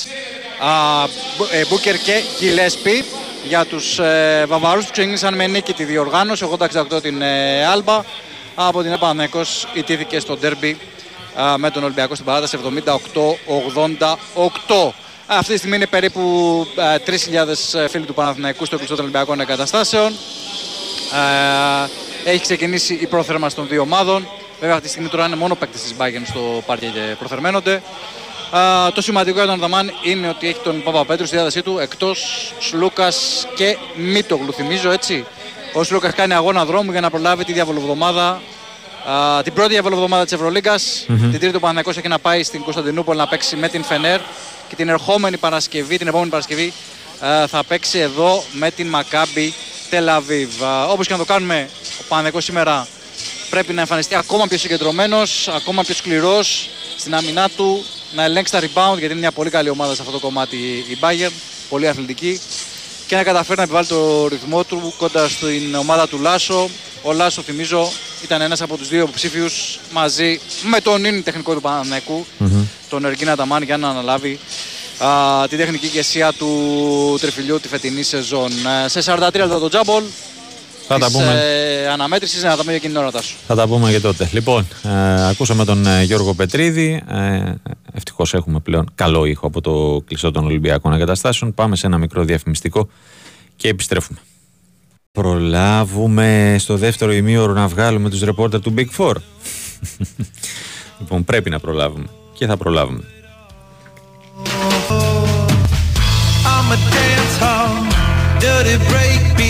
[1.70, 3.06] Μπούκερ και Γιλέσπι.
[3.48, 6.48] Για τους ε, Βαβαρούς που ξεκίνησαν με νίκη τη διοργάνωση,
[6.96, 8.02] 80-68 την ε, Άλμπα.
[8.56, 10.78] Από την Επανέκος ιτήθηκε στο ντέρμπι
[11.36, 12.90] α, με τον Ολυμπιακό στην παράταση 78-88.
[15.28, 16.22] Αυτή τη στιγμή είναι περίπου
[16.76, 20.14] α, 3.000 φίλοι του Παναθηναϊκού στο κλειστό των Ολυμπιακών Εγκαταστάσεων.
[22.26, 24.28] Ε, έχει ξεκινήσει η προθέρμανση των δύο ομάδων.
[24.64, 27.82] Βέβαια αυτή τη στιγμή τώρα είναι μόνο παίκτες της Bayern στο πάρκια και προθερμαίνονται.
[28.52, 32.52] Α, το σημαντικό για τον Αρδαμάν είναι ότι έχει τον Παπαπέτρου στη διάθεσή του εκτός
[32.60, 35.26] Σλούκας και Μίτογλου θυμίζω έτσι.
[35.74, 38.42] Ο Σλούκας κάνει αγώνα δρόμου για να προλάβει τη διαβολοβδομάδα
[39.10, 43.18] Α, την πρώτη διαβολοβδομάδα της ευρωλιγκας Την τρίτη ο Παναθηναϊκός έχει να πάει στην Κωνσταντινούπολη
[43.18, 44.20] να παίξει με την Φενέρ
[44.70, 46.74] και την ερχόμενη Παρασκευή, την επόμενη Παρασκευή
[47.26, 49.54] α, θα παίξει εδώ με την Μακάμπι
[49.90, 50.64] Τελαβίβ.
[50.64, 52.88] Α, Όπως και να το κάνουμε, ο Παναθηναϊκός σήμερα
[53.54, 57.86] πρέπει να εμφανιστεί ακόμα πιο συγκεντρωμένος, ακόμα πιο σκληρός στην άμυνά του,
[58.16, 60.56] να ελέγξει τα rebound γιατί είναι μια πολύ καλή ομάδα σε αυτό το κομμάτι
[60.90, 61.32] η Bayern,
[61.70, 62.40] πολύ αθλητική
[63.08, 66.70] και να καταφέρει να επιβάλλει το ρυθμό του κοντά στην ομάδα του Λάσο.
[67.02, 67.92] Ο Λάσο, θυμίζω,
[68.24, 72.26] ήταν ένας από τους δύο υποψήφιους μαζί με τον ίνι τεχνικό του παναθηναικου
[72.90, 74.40] τον Εργίνα Ταμάν, για να αναλάβει
[74.98, 75.08] α,
[75.48, 78.52] την τεχνική ηγεσία του τριφυλιού τη φετινή σεζόν.
[78.86, 80.04] Ε, σε 43 λεπτά το τζάμπολ
[80.88, 81.42] Θα τα της πούμε.
[81.84, 83.36] ε, αναμέτρησης, να τα πούμε για εκείνη την ώρα τάσου.
[83.48, 84.30] Θα τα πούμε και τότε.
[84.32, 87.04] Λοιπόν, ε, ακούσαμε τον ε, Γιώργο Πετρίδη.
[87.10, 87.54] Ε,
[87.96, 91.54] Ευτυχώς έχουμε πλέον καλό ήχο από το κλειστό των Ολυμπιακών Εγκαταστάσεων.
[91.54, 92.88] Πάμε σε ένα μικρό διαφημιστικό
[93.56, 94.20] και επιστρέφουμε.
[95.12, 99.14] Προλάβουμε στο δεύτερο ημίωρο να βγάλουμε τους ρεπόρτερ του Big Four.
[101.00, 103.04] λοιπόν, πρέπει να προλάβουμε και θα προλάβουμε.
[106.54, 107.74] I'm a dance hall,
[108.44, 109.43] dirty breakbeat.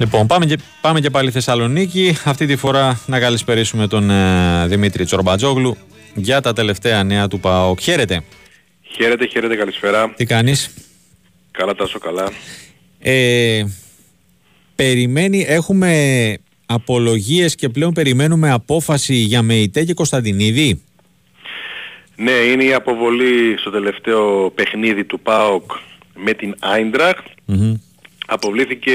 [0.00, 2.16] Λοιπόν, πάμε και, πάμε και πάλι Θεσσαλονίκη.
[2.24, 5.76] Αυτή τη φορά να καλησπερίσουμε τον ε, Δημήτρη Τσορμπατζόγλου
[6.14, 7.80] για τα τελευταία νέα του ΠΑΟΚ.
[7.80, 8.22] Χαίρετε.
[8.82, 10.12] Χαίρετε, χαίρετε, καλησπέρα.
[10.16, 10.74] Τι κάνεις;
[11.50, 12.32] Καλά τάσο καλά.
[12.98, 13.64] Ε,
[14.74, 15.92] περιμένει, έχουμε
[16.66, 20.82] απολογίες και πλέον περιμένουμε απόφαση για ΜΕΙΤΕ και Κωνσταντινίδη;
[22.16, 25.72] Ναι, είναι η αποβολή στο τελευταίο παιχνίδι του ΠΑΟΚ
[26.24, 27.26] με την Άιντραχτ.
[27.44, 27.74] Μμμ.
[28.26, 28.92] Αποβλήθηκε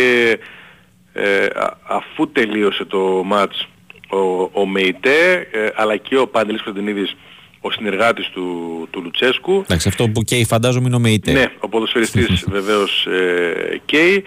[1.14, 3.68] ε, α- αφού τελείωσε το μάτς
[4.10, 7.16] ο, ο ΜΕΙΤΕ ε, αλλά και ο Παντελής Κωνσταντινίδης
[7.62, 9.62] ο συνεργάτης του, του Λουτσέσκου.
[9.64, 11.32] Εντάξει, αυτό που καίει φαντάζομαι είναι ο ΜΕΙΤΕ.
[11.32, 14.24] Ναι, ο ποδοσφαιριστής βεβαίως ε, καίει.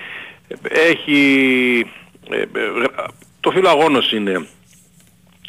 [0.68, 1.20] Έχει...
[2.30, 2.46] ε, ε,
[3.40, 4.46] το φύλλο αγώνος είναι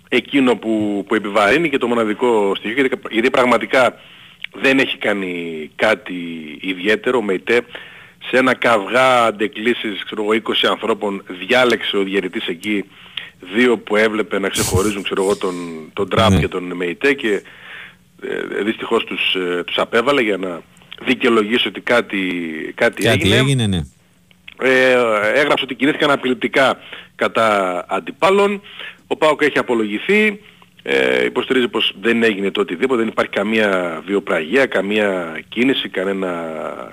[0.10, 3.96] εκείνο που, που επιβαρύνει και το μοναδικό στοιχείο γιατί, γιατί πραγματικά
[4.52, 6.14] δεν έχει κάνει κάτι
[6.62, 7.62] ιδιαίτερο με ητέ
[8.30, 12.86] σε ένα καυγά αντεκλήσεις ξέρω εγώ 20 ανθρώπων διάλεξε ο διαιρετής εκεί
[13.54, 15.56] δύο που έβλεπε να ξεχωρίζουν ξέρω εγώ τον,
[15.94, 16.40] τον Τραμπ Ναι.
[16.40, 17.42] και τον ΜΕΙΤΕ και
[18.22, 20.62] ε, δυστυχώς τους, ε, τους απέβαλε για να
[21.06, 22.18] δικαιολογήσει ότι κάτι,
[22.76, 23.82] κάτι, Κάτι έγινε, ναι.
[24.62, 24.94] ε,
[25.36, 26.78] έγραψε ότι κινήθηκαν απειλητικά
[27.16, 28.62] κατά αντιπάλων.
[29.08, 30.40] Ο ΠΑΟΚ έχει απολογηθεί.
[30.84, 36.34] Ε, υποστηρίζει πως δεν έγινε το οτιδήποτε, δεν υπάρχει καμία βιοπραγία, καμία κίνηση, κανένα,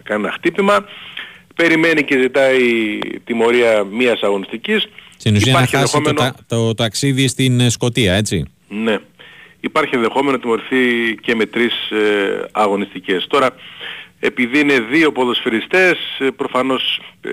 [0.02, 0.84] κανένα χτύπημα.
[1.54, 2.58] Περιμένει και ζητάει
[3.24, 4.86] τιμωρία μίας αγωνιστικής.
[5.16, 8.44] Στην ουσία να Υπάρχει χάσει το, ενδεχόμενο- τα- το ταξίδι στην ε, Σκωτία, έτσι.
[8.68, 8.98] ναι.
[9.60, 13.26] Υπάρχει ενδεχόμενο να τιμωρηθεί και με τρεις ε, αγωνιστικές.
[13.28, 13.50] Τώρα,
[14.20, 17.30] επειδή είναι δύο ποδοσφαιριστές, ε, προφανώς ε,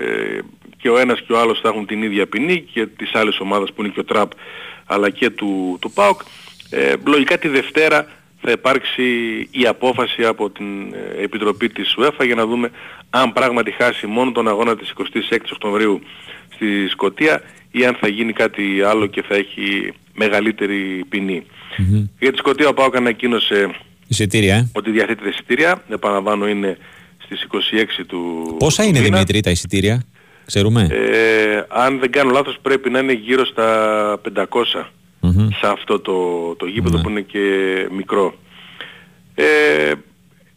[0.76, 3.72] και ο ένας και ο άλλος θα έχουν την ίδια ποινή και της άλλης ομάδας
[3.72, 4.30] που είναι και ο Τραπ
[4.86, 6.20] αλλά και του, του ΠΑΟΚ.
[6.70, 8.06] Ε, λογικά τη Δευτέρα
[8.40, 9.02] θα υπάρξει
[9.50, 12.70] η απόφαση από την ε, Επιτροπή της UEFA για να δούμε
[13.10, 14.92] αν πράγματι χάσει μόνο τον αγώνα της
[15.30, 16.00] 26 Οκτωβρίου
[16.54, 21.46] στη Σκωτία ή αν θα γίνει κάτι άλλο και θα έχει μεγαλύτερη ποινή.
[22.18, 24.70] Για τη Σκωτία ο ΠΑΟΚ ανακοίνωσε Η Εισιτήρια, ε.
[24.72, 25.82] ότι διαθέτει εισιτήρια.
[25.88, 26.76] Επαναλαμβάνω είναι
[27.24, 27.46] στις
[28.00, 29.14] 26 του Πόσα του είναι μήνα.
[29.14, 30.04] Δημήτρη τα εισιτήρια,
[30.46, 34.44] ξέρουμε; Ε, αν δεν κάνω λάθος πρέπει να είναι γύρω στα 500
[35.34, 35.48] Μμμ.
[35.48, 36.14] σε αυτό το,
[36.54, 37.02] το γήπεδο Ναι.
[37.02, 37.40] που είναι και
[37.90, 38.34] μικρό.
[39.34, 39.44] Ε,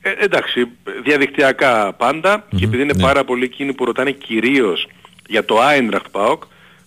[0.01, 0.67] ε, εντάξει,
[1.03, 3.01] διαδικτυακά πάντα και επειδή είναι ναι.
[3.01, 4.87] πάρα πολλοί εκείνοι που ρωτάνε κυρίως
[5.27, 6.37] για το Eintracht PAOK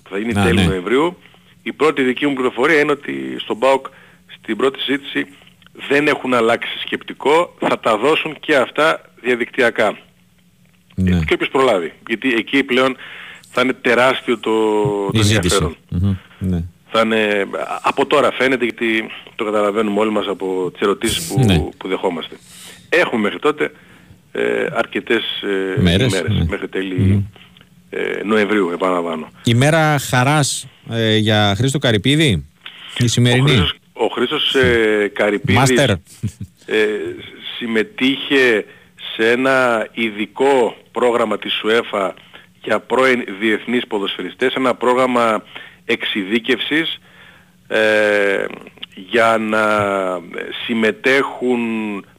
[0.02, 0.66] που θα γίνει Α, τέλη ναι.
[0.66, 1.16] Νοεμβρίου
[1.62, 3.80] η πρώτη δική μου πληροφορία είναι ότι στον PAOK
[4.42, 5.26] στην πρώτη συζήτηση
[5.88, 9.98] δεν έχουν αλλάξει σκεπτικό, θα τα δώσουν και αυτά διαδικτυακά
[10.94, 11.10] Ναι.
[11.24, 11.92] και όποιος προλάβει.
[12.08, 12.96] Γιατί εκεί πλέον
[13.50, 14.50] θα είναι τεράστιο το,
[15.04, 15.34] το Η ζήτηση.
[15.34, 15.76] ενδιαφέρον.
[15.88, 16.16] Μμμ.
[16.38, 16.64] Ναι.
[16.92, 17.46] Θα είναι,
[17.82, 21.58] από τώρα φαίνεται γιατί το καταλαβαίνουμε όλοι μας από τις ερωτήσεις που, Ναι.
[21.58, 22.36] που δεχόμαστε.
[22.88, 23.72] Έχουμε μέχρι τότε
[24.32, 25.22] ε, αρκετές
[25.76, 26.44] ε, Μέρες, ημέρες ναι.
[26.48, 27.28] μέχρι τέλη
[27.90, 29.28] ε, Νοεμβρίου επαναλαμβάνω.
[29.44, 32.48] Ημέρα χαράς ε, για Χρήστο Καρυπίδη,
[32.98, 33.48] η Ο σημερινή.
[33.48, 35.90] Χρήστος, ο Χρήστος ε, Καρυπίδης Μάστερ.
[35.90, 35.96] ε,
[37.58, 38.64] συμμετείχε
[39.16, 42.10] σε ένα ειδικό πρόγραμμα της UEFA
[42.62, 45.42] για πρώην διεθνείς ποδοσφαιριστές, ένα πρόγραμμα
[45.92, 46.98] εξειδίκευσης
[47.68, 48.44] ε,
[48.94, 49.64] για να
[50.66, 51.58] συμμετέχουν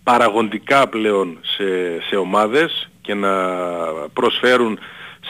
[0.04, 1.64] παραγοντικά πλέον σε,
[2.10, 3.30] σε ομάδες και να
[4.14, 4.80] προσφέρουν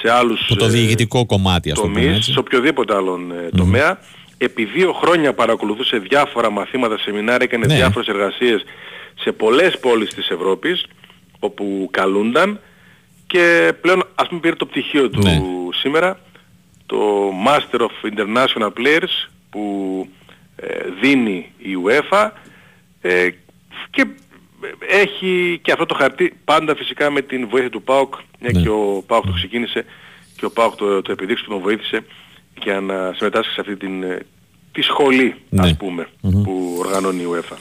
[0.02, 2.32] σε άλλους Από το ε, διοικητικό κομμάτι, ας το πούμε τομείς, έτσι.
[2.32, 4.00] σε οποιοδήποτε άλλον ε, τομέα.
[4.38, 7.76] Επί δύο χρόνια παρακολουθούσε διάφορα μαθήματα, σεμινάρια, έκανε Ναι.
[7.76, 8.64] διάφορες εργασίες
[9.20, 10.86] σε πολλές πόλεις της Ευρώπης
[11.40, 12.60] όπου καλούνταν
[13.28, 15.42] και πλέον ας πούμε πήρε το πτυχίο του Ναι.
[15.82, 16.20] σήμερα
[16.92, 20.08] το Master of International Players που
[20.56, 20.68] ε,
[21.02, 22.30] δίνει η UEFA
[23.02, 23.30] ε,
[23.90, 24.06] και
[24.90, 28.62] έχει και αυτό το χαρτί πάντα φυσικά με την βοήθεια του ΠΑΟΚ μια Ναι.
[28.62, 29.86] και ο ΠΑΟΚ το ξεκίνησε
[30.38, 32.06] και ο ΠΑΟΚ το, το επιδείξει και τον βοήθησε
[32.64, 34.20] για να συμμετάσχει σε αυτή την, ε,
[34.72, 35.62] τη σχολή Ναι.
[35.62, 36.08] ας πούμε
[36.44, 37.56] που οργανώνει η UEFA.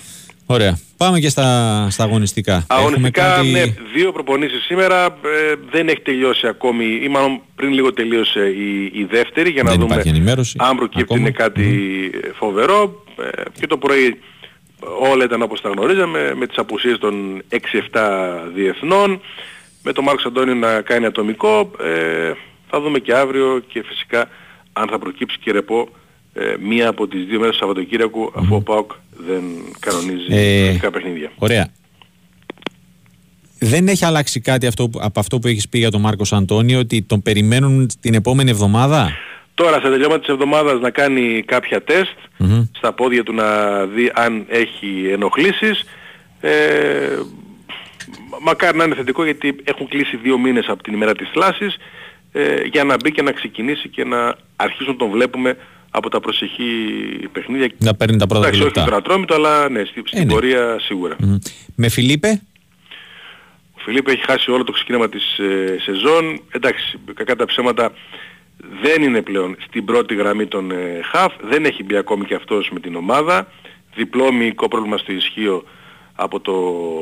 [0.53, 0.79] Ωραία.
[0.97, 2.65] Πάμε και στα, στα αγωνιστικά.
[2.69, 5.05] Αγωνιστικά, Έχουμε κάτι- ναι, δύο προπονήσεις σήμερα.
[5.05, 9.71] ε, δεν έχει τελειώσει ακόμη, ή μάλλον πριν λίγο τελείωσε η, η δεύτερη για να
[9.71, 11.21] Δεν δούμε υπάρχει ενημέρωση αν προκύπτει ακόμα.
[11.21, 13.05] είναι κάτι φοβερό.
[13.37, 14.19] Ε, και το πρωί
[15.13, 19.21] όλα ήταν όπως τα γνωρίζαμε, με τις απουσίες των 6-7 διεθνών,
[19.83, 21.71] με τον Μάρκος Αντώνιο να κάνει ατομικό.
[21.85, 22.33] Ε,
[22.71, 24.29] θα δούμε και αύριο και φυσικά
[24.73, 25.89] αν θα προκύψει και ρεπό
[26.35, 28.91] ε, μία από τις δύο μέρες του Σαββατοκύριακου αφού ο ΠΑΟΚ
[29.27, 29.43] δεν
[29.81, 31.31] κανονίζει Ε, βασικά παιχνίδια.
[31.39, 31.69] Ωραία.
[33.59, 36.79] Δεν έχει αλλάξει κάτι αυτό, που- από αυτό που έχεις πει για τον Μάρκος Αντώνιο
[36.79, 39.11] ότι τον περιμένουν την επόμενη εβδομάδα;
[39.55, 42.65] Τώρα στα τελειώματα της εβδομάδας να κάνει κάποια τεστ Μμμ.
[42.77, 45.85] στα πόδια του να δει αν έχει ενοχλήσεις.
[46.41, 47.19] Ε,
[48.43, 51.77] μακάρι να είναι θετικό γιατί έχουν κλείσει δύο μήνες από την ημέρα της θλάσης
[52.33, 55.57] ε, για να μπει και να ξεκινήσει και να αρχίσουν τον βλέπουμε
[55.91, 56.65] από τα προσεχή
[57.33, 57.69] παιχνίδια.
[57.79, 58.91] Να παίρνει τα πρώτα Εντάξει, του όχι λεπτά.
[58.91, 60.33] στον ατρόμητο, αλλά ναι, στη- στην ναι.
[60.33, 61.17] πορεία σίγουρα.
[61.21, 61.37] Μμμ.
[61.75, 62.41] Με Φιλίπε,
[63.75, 66.41] Ο Φιλίπ έχει χάσει όλο το ξεκίνημα της ε, σεζόν.
[66.51, 67.93] Εντάξει, κακά τα ψέματα
[68.83, 71.33] δεν είναι πλέον στην πρώτη γραμμή των ε, χαφ.
[71.43, 73.47] Δεν έχει μπει ακόμη και αυτός με την ομάδα.
[73.95, 75.65] Διπλό μυϊκό πρόβλημα στο ισχύο
[76.15, 76.55] από το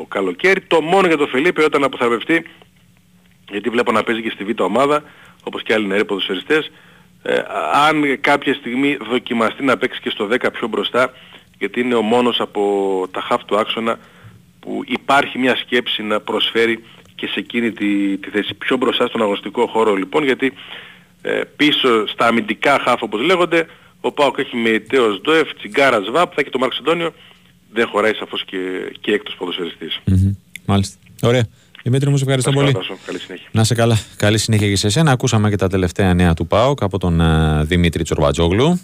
[0.08, 0.60] καλοκαίρι.
[0.60, 2.44] Το μόνο για τον Φιλίπ όταν αποθαρρευτεί,
[3.50, 5.02] γιατί βλέπω να παίζει και στη β' ομάδα,
[5.42, 6.70] όπως και άλλοι νεαροί ποδοσφαιριστές,
[7.22, 11.12] ε, αν κάποια στιγμή δοκιμαστεί να παίξει και στο 10 πιο μπροστά,
[11.58, 12.62] γιατί είναι ο μόνος από
[13.10, 13.98] τα χαφ του άξονα
[14.60, 19.22] που υπάρχει μια σκέψη να προσφέρει και σε εκείνη τη, τη θέση πιο μπροστά στον
[19.22, 20.52] αγωνιστικό χώρο λοιπόν γιατί
[21.22, 23.66] ε, πίσω στα αμυντικά χάφ όπως λέγονται
[24.00, 27.12] ο Πάοκ έχει με Τέος Ντόεφ, Τσιγκάρα Σβάπ, θα έχει το Μάρκος Αντώνιο
[27.72, 28.58] δεν χωράει σαφώς και,
[29.00, 30.00] και έκτος ποδοσφαιριστής.
[30.04, 30.32] Μμμ.
[30.64, 30.96] Μάλιστα.
[31.22, 31.46] Ωραία.
[31.82, 32.72] Δημήτρη μου, σε ευχαριστώ Σας πολύ.
[32.72, 33.48] παρακαλώ, Καλή συνέχεια.
[33.52, 33.98] Να σε καλά.
[34.16, 35.10] Καλή συνέχεια και σε εσένα.
[35.10, 38.80] Ακούσαμε και τα τελευταία νέα του ΠΑΟΚ από τον ε, Δημήτρη Τσορβατζόγλου.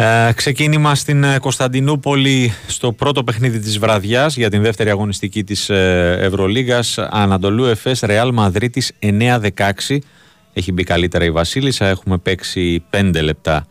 [0.00, 5.70] Ε, ξεκίνημα στην ε, Κωνσταντινούπολη στο πρώτο παιχνίδι της βραδιάς για την δεύτερη αγωνιστική της
[5.70, 9.98] ε, Ευρωλίγας Ανατολού Εφές Ρεάλ Μαδρίτης 9-16
[10.52, 13.66] έχει μπει καλύτερα η Βασίλισσα έχουμε παίξει 5 λεπτά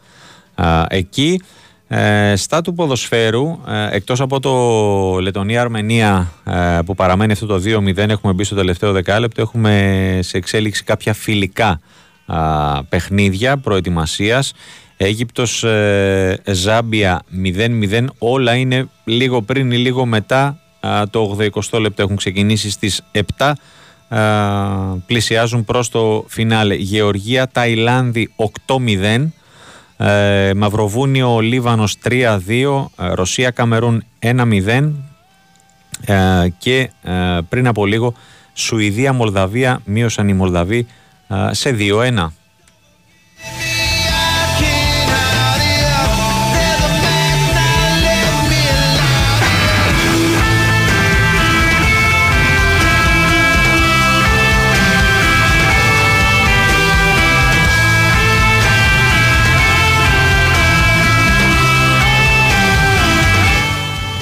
[0.55, 1.41] α, εκεί.
[1.88, 4.53] Ε, στα του ποδοσφαίρου ε, εκτός από το
[5.19, 10.84] Λετωνία-Αρμενία ε, που παραμένει αυτό το 2-0 έχουμε μπει στο τελευταίο δεκάλεπτο έχουμε σε εξέλιξη
[10.84, 11.80] κάποια φιλικά
[12.25, 14.53] α, παιχνίδια προετοιμασίας
[14.97, 17.21] Αίγυπτος ε, Ζάμπια
[17.91, 20.59] 0-0 όλα είναι λίγο πριν ή λίγο μετά.
[20.79, 21.37] Α, το
[21.71, 23.01] 80 λεπτό έχουν ξεκινήσει στις
[23.37, 23.53] 7
[24.07, 24.19] α,
[25.05, 26.75] πλησιάζουν προς το φινάλε.
[26.75, 28.33] Γεωργία Ταϊλάνδη
[28.65, 29.27] 8-0
[29.99, 34.91] Ε, Μαυροβούνιο Λίβανος 3-2, ε, Ρωσία Καμερούν 1-0
[36.05, 38.13] ε, και ε, πριν από λίγο
[38.53, 39.81] Σουηδία Μολδαβία.
[39.85, 40.87] Μείωσαν οι Μολδαβοί
[41.27, 42.27] ε, σε 2-1.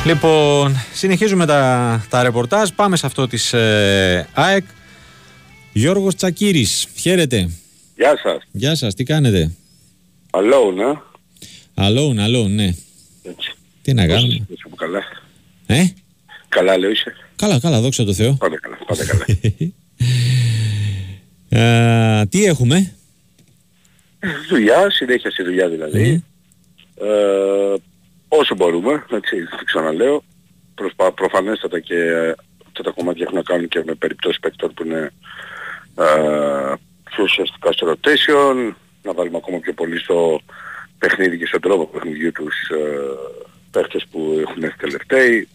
[0.06, 2.70] Λοιπόν, συνεχίζουμε τα, τα ρεπορτάζ.
[2.70, 4.64] Πάμε σε αυτό της ε, ΑΕΚ.
[5.74, 7.50] Γιώργος Τσακύρης, χαίρετε.
[7.96, 8.44] Γεια σας.
[8.52, 9.52] Γεια σας, τι κάνετε;
[10.32, 11.00] Alone, ε.
[11.76, 12.74] Alone, alone, ναι.
[13.24, 13.54] Έτσι.
[13.82, 15.04] Τι να Πώς κάνουμε; είσαι που καλά;
[15.66, 15.84] Ε,
[16.50, 17.16] Καλά λέω είσαι.
[17.36, 18.34] καλά, καλά, δόξα τω Θεώ.
[18.34, 19.26] Πάντα καλά, πάντα καλά.
[21.50, 22.94] Ε, τι έχουμε;
[24.50, 26.24] δουλειά, συνέχεια στη δουλειά δηλαδή.
[26.96, 27.74] Ε,
[28.28, 30.24] όσο μπορούμε, έτσι, το ξαναλέω.
[30.76, 32.34] Προσπα, προφανέστατα και ε,
[32.68, 35.12] αυτά τα κομμάτια έχουν να κάνουν και με περιπτώσεις παίκτων που είναι
[35.98, 36.74] ε,
[37.04, 38.74] πιο ουσιαστικά στο rotation,
[39.04, 40.40] να βάλουμε ακόμα πιο πολύ στο
[40.98, 43.00] παιχνίδι και στον τρόπο παιχνιδιού τους ε,
[43.72, 45.48] παίκτες που έχουν έρθει τελευταίοι.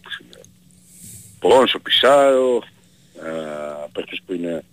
[1.39, 2.63] Πόνσο, Πισάρο,
[3.15, 4.63] ε, παίκτες που είναι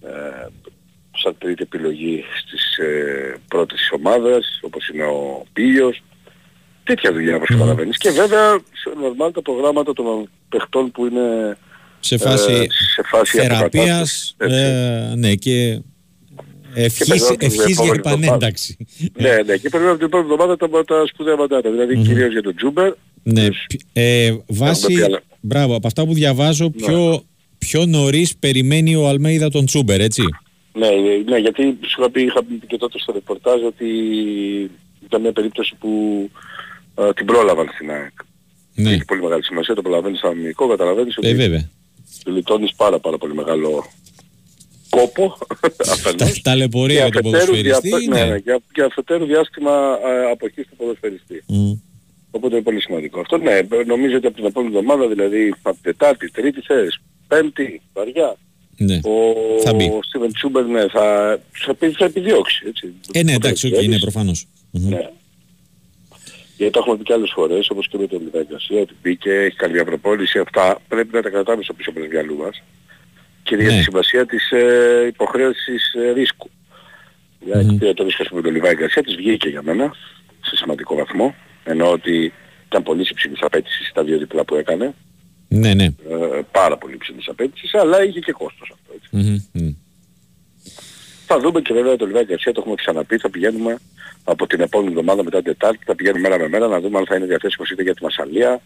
[0.00, 0.46] ε,
[1.16, 6.02] σαν τρίτη επιλογή στις ε, πρώτες της ομάδας, όπως είναι ο Πίλιος.
[6.84, 7.96] Τέτοια δουλειά όπως καταλαβαίνεις.
[7.98, 11.56] Και βέβαια σε normal τα προγράμματα των παιχτών που είναι
[12.00, 12.56] Σε φάση ε,
[12.94, 15.10] σε φάση θεραπείας, αποκατάστασης.
[15.10, 15.80] ε, ναι, και
[16.74, 18.20] ευχής, περιμένουμε την ευχής για επόμενη εβδομάδα.
[18.20, 18.76] επανένταξη.
[19.18, 21.70] Ναι, ναι, και περιμένουμε την επόμενη εβδομάδα τα, τα σπουδαία μαντάτα.
[21.70, 22.92] Δηλαδή κυρίως για τον Τζούμπερ.
[23.22, 25.20] Ναι, Τους- π- ε, βάσει, πει άλλα.
[25.40, 26.86] μπράβο, από αυτά που διαβάζω, Ναι.
[26.86, 27.22] πιο,
[27.58, 30.22] πιο νωρίς περιμένει ο Αλμέιδα τον Τσούμπερ, έτσι;
[30.72, 33.86] Ναι, ε, ναι, γιατί σου είχα πει, είχα πει και τότε στο ρεπορτάζ ότι
[35.04, 35.90] ήταν μια περίπτωση που
[36.98, 38.12] ε, την πρόλαβαν στην ΑΕΚ.
[38.74, 41.68] Ναι, Έχει πολύ μεγάλη σημασία, το προλαβαίνεις σαν αμυντικό, καταλαβαίνεις ότι ε, βέβαια.
[42.26, 43.84] λιτώνεις πάρα πάρα πολύ μεγάλο
[44.90, 45.38] κόπο
[45.76, 46.40] Τα, αφενός.
[46.42, 48.30] ταλαιπωρία για τον αφετέρου ποδοσφαιριστή, διαπέ- ναι, ναι.
[48.30, 51.42] ναι, και, και αφετέρου διάστημα ε, αποχής του ποδοσφαιριστή.
[51.46, 51.72] Μμ.
[52.30, 53.20] Οπότε είναι πολύ σημαντικό.
[53.20, 57.80] Αυτό ναι, νομίζω ότι από την επόμενη εβδομάδα, δηλαδή από την Τετάρτη, Τρίτη θες, Πέμπτη,
[57.92, 58.36] βαριά,
[58.76, 58.94] ναι.
[58.94, 59.12] ο
[59.62, 59.92] Θα μπει.
[60.08, 62.64] Στίβεν Τσούμπερ ναι, θα, θα, πει- θα επιδιώξει.
[62.68, 62.92] Έτσι.
[63.12, 63.90] Ε, ναι, εντάξει, οκ, Ξέρεις.
[63.90, 64.46] είναι προφανώς.
[64.70, 64.88] Μμμ.
[64.88, 65.08] Ναι.
[66.56, 69.30] Γιατί το έχουμε πει και άλλες φορές, όπως και με τον Λιβάι Γκαρσία, ότι μπήκε,
[69.30, 72.62] έχει κάνει μια προπόνηση, αυτά πρέπει να τα κρατάμε στο πίσω από το μυαλού μας.
[73.42, 73.76] Και για Ναι.
[73.76, 76.50] τη σημασία της ε, υποχρέωσης ε, ρίσκου.
[77.40, 77.68] Για Μμμ.
[77.74, 79.94] mm πήρε το ρίσκος ας πούμε, με τον Λιβάι Γκαρσία, της βγήκε για μένα,
[80.40, 81.34] σε σημαντικό βαθμό,
[81.64, 82.32] ενώ ότι
[82.66, 84.94] ήταν πολύ υψηλής απέτησης στα δύο διπλά που έκανε,
[85.48, 85.84] Ναι, ναι.
[85.84, 88.92] ε, πάρα πολύ υψηλής απέτησης, αλλά είχε και κόστος αυτό.
[88.94, 89.08] Έτσι.
[89.52, 89.70] Μμμ, μμ.
[91.26, 93.78] Θα δούμε και βέβαια το Λιβάη Γκαρσία, το έχουμε ξαναπεί, θα πηγαίνουμε
[94.24, 97.06] από την επόμενη εβδομάδα μετά την Τετάρτη, θα πηγαίνουμε μέρα με μέρα να δούμε αν
[97.06, 98.60] θα είναι διαθέσιμος είτε για τη Μασαλία,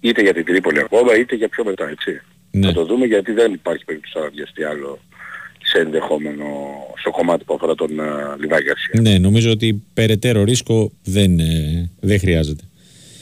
[0.00, 2.20] είτε για την Τρίπολη ακόμα, είτε για πιο μετά, έτσι.
[2.50, 2.66] Ναι.
[2.66, 4.98] Θα το δούμε γιατί δεν υπάρχει περίπτωση να βιαστεί άλλο
[5.62, 6.44] σε ενδεχόμενο
[7.00, 9.00] στο κομμάτι που αφορά τον uh, Λιβάι Γκαρσία.
[9.00, 12.64] Ναι, νομίζω ότι περαιτέρω ρίσκο δεν, ε, δεν χρειάζεται.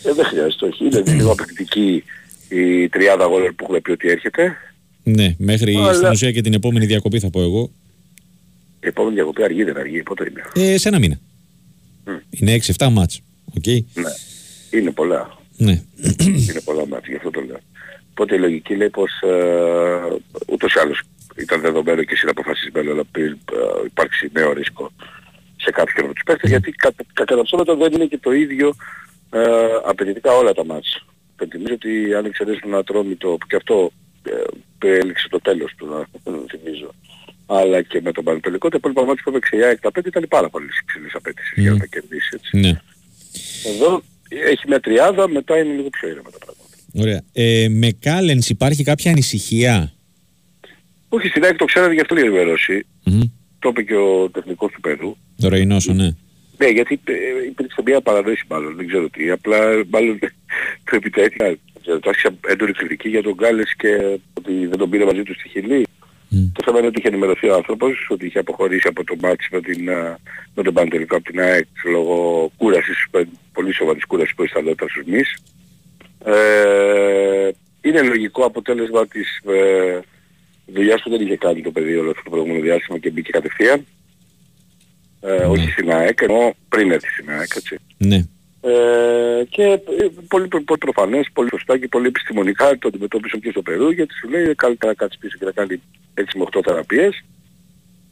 [0.04, 0.84] Ε, δεν χρειάζεται, όχι.
[0.84, 2.04] Είναι λίγο απαιτητική
[2.48, 4.56] η τριάδα γόλερ που έχουμε πει ότι έρχεται.
[5.02, 7.70] Ναι, μέχρι Αλλά- στην ουσία και την επόμενη διακοπή θα πω εγώ.
[8.84, 11.18] Η επόμενη διακοπή αργεί, δεν αργεί, πότε είναι; Ε, σε ένα μήνα.
[12.04, 12.16] Μμ.
[12.30, 13.20] Είναι 6-7 μάτς.
[13.56, 13.66] Οκ.
[13.66, 14.10] Ναι.
[14.70, 15.38] Είναι πολλά.
[15.56, 15.82] Ναι.
[16.48, 17.60] είναι πολλά ματς, γι' αυτό το λέω.
[18.10, 20.16] Οπότε η λογική λέει πως ε,
[20.46, 21.02] ούτως ή άλλως
[21.36, 23.30] ήταν δεδομένο και συναποφασισμένο να πει, ε,
[23.84, 24.92] υπάρξει νέο ρίσκο
[25.56, 28.74] σε κάποιον από τους παίκτες γιατί κα, κατά τα ψέματα δεν είναι και το ίδιο
[29.30, 29.40] ε,
[29.84, 31.00] απαιτητικά όλα τα μάτια.
[31.36, 33.90] Πενθυμίζω ότι αν εξαιρέσουν ένα τρόμητο που και αυτό
[34.22, 36.06] ε, έληξε το τέλος του να
[36.48, 36.94] θυμίζω
[37.46, 40.26] αλλά και με τον Πανετολικό τα υπόλοιπα μάτια που έπαιξε η ΑΕΚ τα πέντε ήταν
[40.28, 42.58] πάρα πολύ υψηλής απέτησης για να τα κερδίσει έτσι.
[42.58, 42.80] ναι.
[43.74, 46.62] Εδώ έχει μια τριάδα, μετά είναι λίγο πιο ήρεμα τα πράγματα.
[46.94, 47.22] Ωραία.
[47.32, 49.92] Ε, με Κάλενς υπάρχει κάποια ανησυχία;
[51.08, 52.86] Όχι, στην ΑΕΚ το ξέρατε γι' αυτό η ενημέρωση.
[53.04, 53.20] Μμμ.
[53.58, 55.16] Το είπε και ο τεχνικός του Περού.
[55.40, 56.08] Το Ρεϊνόσο, ναι.
[56.58, 59.30] Ναι, γιατί ε, υπήρξε μια παραδόση μάλλον, δεν ξέρω τι.
[59.30, 60.18] Απλά μάλλον
[60.84, 61.44] το επιτέθηκα.
[61.44, 65.22] Δεν ξέρω, Το άρχισα έντονη κριτική για τον Γκάλες και ότι δεν τον πήρε μαζί
[65.22, 65.86] του στη Χιλή.
[66.34, 66.52] Μμ.
[66.52, 69.60] Το θέμα είναι ότι είχε ενημερωθεί ο άνθρωπος, ότι είχε αποχωρήσει από το μάτς με,
[69.60, 70.18] την, α,
[70.54, 73.22] με τον Παντελικό από την ΑΕΚ λόγω κούρασης, ε,
[73.52, 75.36] πολύ σοβαρής κούρασης που αισθανόταν στους μυς.
[76.24, 80.00] Ε, είναι λογικό αποτέλεσμα της ε,
[80.66, 83.86] δουλειάς που δεν είχε κάνει το παιδί όλο αυτό το προηγούμενο διάστημα και μπήκε κατευθείαν.
[85.20, 87.76] Ε, όχι στην ΑΕΚ, ενώ πριν έρθει στην ΑΕΚ, έτσι.
[87.96, 88.26] Ναι.
[88.66, 89.80] Ε, και ε,
[90.28, 94.14] πολύ, προ- πολύ προφανές, πολύ σωστά και πολύ επιστημονικά το αντιμετώπισαν και στο Περού γιατί
[94.14, 95.80] σου λέει καλύτερα να κάτσεις πίσω και να κάνει
[96.14, 97.24] 6 με 8 θεραπείες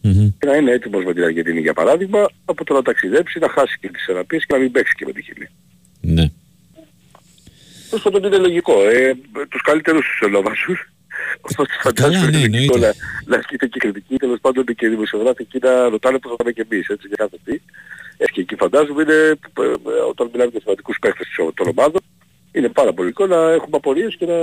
[0.01, 0.29] Μμμ.
[0.39, 3.79] και να είναι έτοιμος με την Αργεντινή για παράδειγμα από το να ταξιδέψει, να χάσει
[3.81, 5.49] και τις θεραπείες και να μην παίξει και με τη Χιλή.
[6.01, 6.31] Ναι.
[7.91, 8.89] Πώς πάντων είναι λογικό.
[8.89, 9.15] Ε,
[9.49, 10.77] τους καλύτερους τους ονομάζουν.
[11.41, 12.97] Όπως φαντάζομαι ναι, είναι λογικό εννοείται.
[13.27, 16.37] να, να ασκείται και κριτική, τέλος πάντων και οι δημοσιογράφοι εκεί να ρωτάνε πώς θα
[16.37, 17.61] πάμε και εμείς, έτσι, για κάθε τι.
[18.17, 22.01] Ε, και εκεί φαντάζομαι είναι, ε, ε, όταν μιλάμε για θεματικούς παίκτες των ομάδων,
[22.53, 24.37] είναι πάρα πολύ λογικό να έχουμε απορίες και να,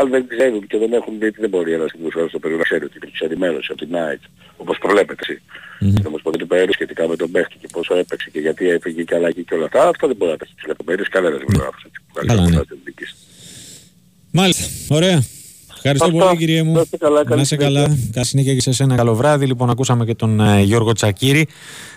[0.00, 2.84] αν δεν ξέρουν και δεν έχουν, γιατί δεν μπορεί ένας δημοσιογράφος στο περίπου να ξέρει
[2.84, 4.20] ότι υπήρξε ενημέρωση από την ΑΕΚ,
[4.56, 5.42] όπως προβλέπετε εσύ.
[5.80, 5.92] Μμμ.
[5.94, 6.06] Mm-hmm.
[6.06, 9.42] Όμως ποτέ περίπου σχετικά με τον παίχτη και πόσο έπαιξε και γιατί έφυγε και αλλαγή
[9.44, 11.82] και όλα αυτά, αυτά δεν μπορεί να τα έχει τις λεπτομέρειες κανένας δημοσιογράφος.
[11.86, 12.48] έτσι, που κάνει Καλά, ναι.
[12.48, 13.16] ρεπορτάζ εθνικής.
[14.30, 14.64] Μάλιστα.
[14.94, 15.22] Ωραία.
[15.76, 16.18] Ευχαριστώ Αυτά.
[16.24, 16.72] πολύ κύριε μου.
[16.72, 17.80] Να είστε καλά, καλή Να είσαι συνέχεια.
[17.80, 17.98] καλά.
[18.12, 18.96] Καλή συνέχεια και σε εσένα.
[18.96, 19.46] Καλό βράδυ.
[19.46, 21.46] Λοιπόν, ακούσαμε και τον ε, Γιώργο Τσακύρη.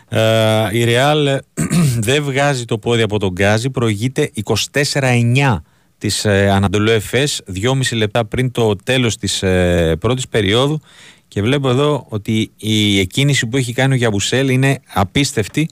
[0.09, 1.39] Ε, η Ρεάλ ε,
[2.07, 3.69] δεν βγάζει το πόδι από τον Γκάζι.
[3.69, 4.31] Προηγείται
[4.71, 5.57] 24-9
[5.97, 10.81] της ε, Ανατολού Εφές, 2,5 λεπτά πριν το τέλος της ε, πρώτης περίοδου
[11.27, 15.69] και βλέπω εδώ ότι η εκκίνηση που έχει κάνει ο Γιαμπουσέλ είναι απίστευτη.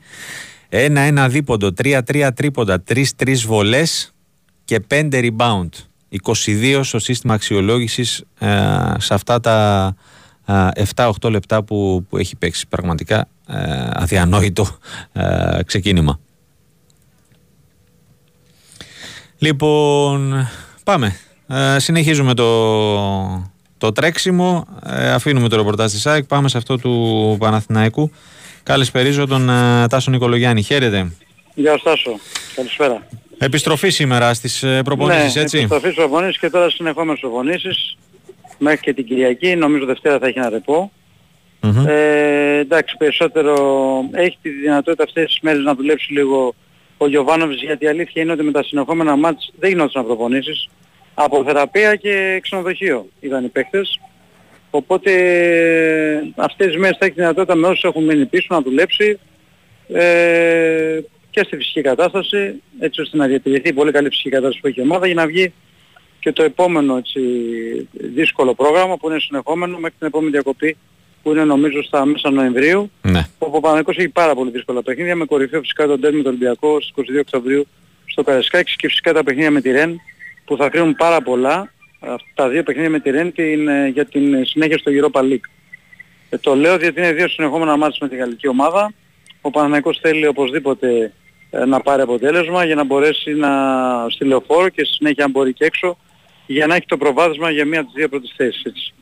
[0.70, 4.14] 1-1 δίποντο, 3-3 τρίποντα, 3-3 βολές
[4.66, 5.70] και 5 rebound.
[6.22, 8.48] 22 στο σύστημα αξιολόγησης ε,
[8.98, 9.96] σε αυτά τα
[10.46, 12.68] ε, 7-8 λεπτά που, που έχει παίξει.
[12.68, 13.26] Πραγματικά ε,
[13.94, 14.68] αδιανόητο
[15.14, 16.20] ε, ξεκίνημα.
[19.38, 20.48] Λοιπόν,
[20.84, 21.16] πάμε.
[21.48, 24.68] Ε, συνεχίζουμε το, το τρέξιμο.
[24.86, 26.24] Ε, αφήνουμε το ρεπορτάζ της ΑΕΚ.
[26.24, 28.12] Πάμε σε αυτό του Παναθηναϊκού.
[28.64, 30.62] Καλησπερίζω τον ε, Τάσο Νικολογιάννη.
[30.62, 31.12] Χαίρετε.
[31.54, 32.20] Γεια σας Τάσο.
[32.56, 33.08] Καλησπέρα.
[33.38, 37.98] Επιστροφή σήμερα στις ε, προπονήσεις, ναι, έτσι; επιστροφή στις προπονήσεις και τώρα συνεχόμενες προπονήσεις
[38.58, 39.56] μέχρι και την Κυριακή.
[39.56, 40.92] Νομίζω Δευτέρα θα έχει ένα ρεπό.
[41.62, 41.88] Μμμ.
[41.88, 43.56] Ε, εντάξει, περισσότερο
[44.12, 46.56] έχει τη δυνατότητα αυτές τις μέρες να δουλέψει λίγο
[46.98, 50.70] ο Γιωβάνοβης γιατί η αλήθεια είναι ότι με τα συνεχόμενα μάτς δεν γινόταν προπονήσεις.
[51.14, 54.00] Από θεραπεία και ξενοδοχείο ήταν οι παίχτες.
[54.70, 55.12] Οπότε
[56.36, 59.20] αυτές τις μέρες θα έχει τη δυνατότητα με όσους έχουν μείνει πίσω να δουλέψει
[59.88, 61.00] ε,
[61.30, 64.80] και στη φυσική κατάσταση έτσι ώστε να διατηρηθεί η πολύ καλή φυσική κατάσταση που έχει
[64.80, 65.54] η ομάδα για να βγει
[66.20, 67.22] και το επόμενο έτσι,
[67.92, 70.78] δύσκολο πρόγραμμα που είναι συνεχόμενο μέχρι την επόμενη διακοπή
[71.24, 73.28] που είναι νομίζω στα μέσα Νοεμβρίου Ναι.
[73.38, 76.82] όπου ο Παναγικός έχει πάρα πολύ δύσκολα παιχνίδια με κορυφαίο φυσικά τον τέρμι του Ολυμπιακό
[76.82, 77.68] στις 22 Οκτωβρίου
[78.06, 80.00] στο Καρεσκάκης και φυσικά τα παιχνίδια με τη Ρεν
[80.46, 84.06] που θα κρίνουν πάρα πολλά αυτά τα δύο παιχνίδια με τη Ρεν την, ε, για
[84.06, 85.46] την συνέχεια στο Europa League.
[86.30, 88.94] Ε, το λέω διότι είναι δύο συνεχόμενα μάτια με τη γαλλική ομάδα.
[89.42, 91.14] Ο Παναθηναϊκός θέλει οπωσδήποτε
[91.50, 93.50] ε, να πάρει αποτέλεσμα για να μπορέσει να
[94.10, 95.98] στη λεωφόρο και στη συνέχεια αν μπορεί και έξω
[96.46, 98.64] για να έχει το προβάδισμα για μία από τις δύο πρώτες θέσεις.
[98.64, 98.94] Έτσι.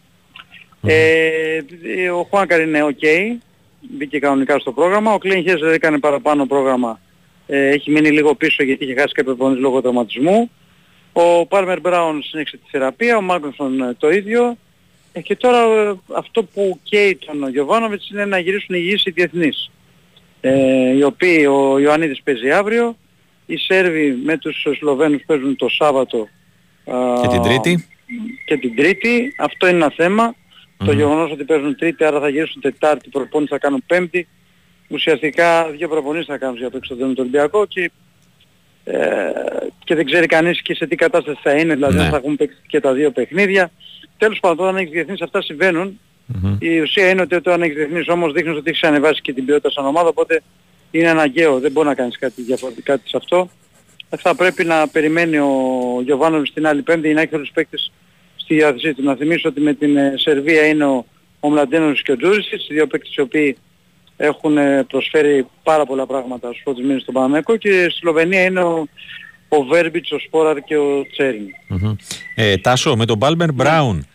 [0.84, 3.06] Ε, ο Χουάνκαρ είναι ok,
[3.82, 5.14] μπήκε κανονικά στο πρόγραμμα.
[5.14, 7.00] Ο Κλέιν Χέζερ έκανε παραπάνω πρόγραμμα,
[7.48, 10.52] ε, έχει μείνει λίγο πίσω γιατί είχε χάσει κάποια προπονήσεις λόγω τραυματισμού.
[11.14, 14.58] Ο Πάρμερ Μπράουν συνέχισε τη θεραπεία, ο Μάγνουσον ε, το ίδιο.
[15.12, 19.72] Ε, και τώρα ε, αυτό που καίει τον Γιωβάνοβιτς είναι να γυρίσουν υγιείς οι διεθνείς.
[20.42, 22.98] Ε, οι οποίοι ο Ιωαννίδης παίζει αύριο,
[23.46, 26.28] οι Σέρβοι με τους Σλοβαίνους παίζουν το Σάββατο
[26.86, 27.88] α, Και την Τρίτη.
[28.46, 29.34] και την Τρίτη.
[29.38, 30.36] Αυτό είναι ένα θέμα.
[30.86, 34.28] Το γεγονός ότι παίζουν Τρίτη, άρα θα γυρίσουν Τετάρτη, προπόνηση θα κάνουν Πέμπτη.
[34.88, 37.92] Ουσιαστικά δύο προπονήσεις θα κάνουν για το εξωτερικό του Ολυμπιακό και,
[38.84, 38.98] ε,
[39.84, 42.04] και δεν ξέρει κανείς και σε τι κατάσταση θα είναι, δηλαδή Ναι.
[42.04, 43.72] αν θα έχουν παίξει και τα δύο παιχνίδια.
[44.18, 46.00] Τέλος πάντων, όταν έχεις διεθνείς αυτά συμβαίνουν.
[46.26, 46.56] Μμμ.
[46.60, 49.70] Η ουσία είναι ότι όταν έχεις διεθνείς όμως δείχνεις ότι έχεις ανεβάσει και την ποιότητα
[49.72, 50.42] σαν ομάδα, οπότε
[50.92, 53.50] είναι αναγκαίο, δεν μπορεί να κάνεις κάτι διαφορετικά σε αυτό.
[54.18, 55.50] Θα πρέπει να περιμένει ο
[56.04, 57.92] Γιωβάνοβης την άλλη πέμπτη να έχει όλους τους παίκτες
[58.50, 59.04] στη διάθεσή του.
[59.04, 61.06] Να θυμίσω ότι με την ε, Σερβία είναι ο,
[61.40, 63.58] ο Μλαντένος και ο Τζούρισιτς, οι δύο παίκτες οι οποίοι
[64.18, 68.62] έχουν ε, προσφέρει πάρα πολλά πράγματα στους πρώτους μήνες στον Παναμαϊκό και στη Σλοβενία είναι
[68.62, 68.88] ο,
[69.48, 71.42] ο Βέρμπιτς, ο Σπόραρ και ο Τσέριν.
[71.68, 71.96] Μμμ.
[72.36, 74.08] Ε, Τάσο, με τον Μπάλμπερ Μπράουν,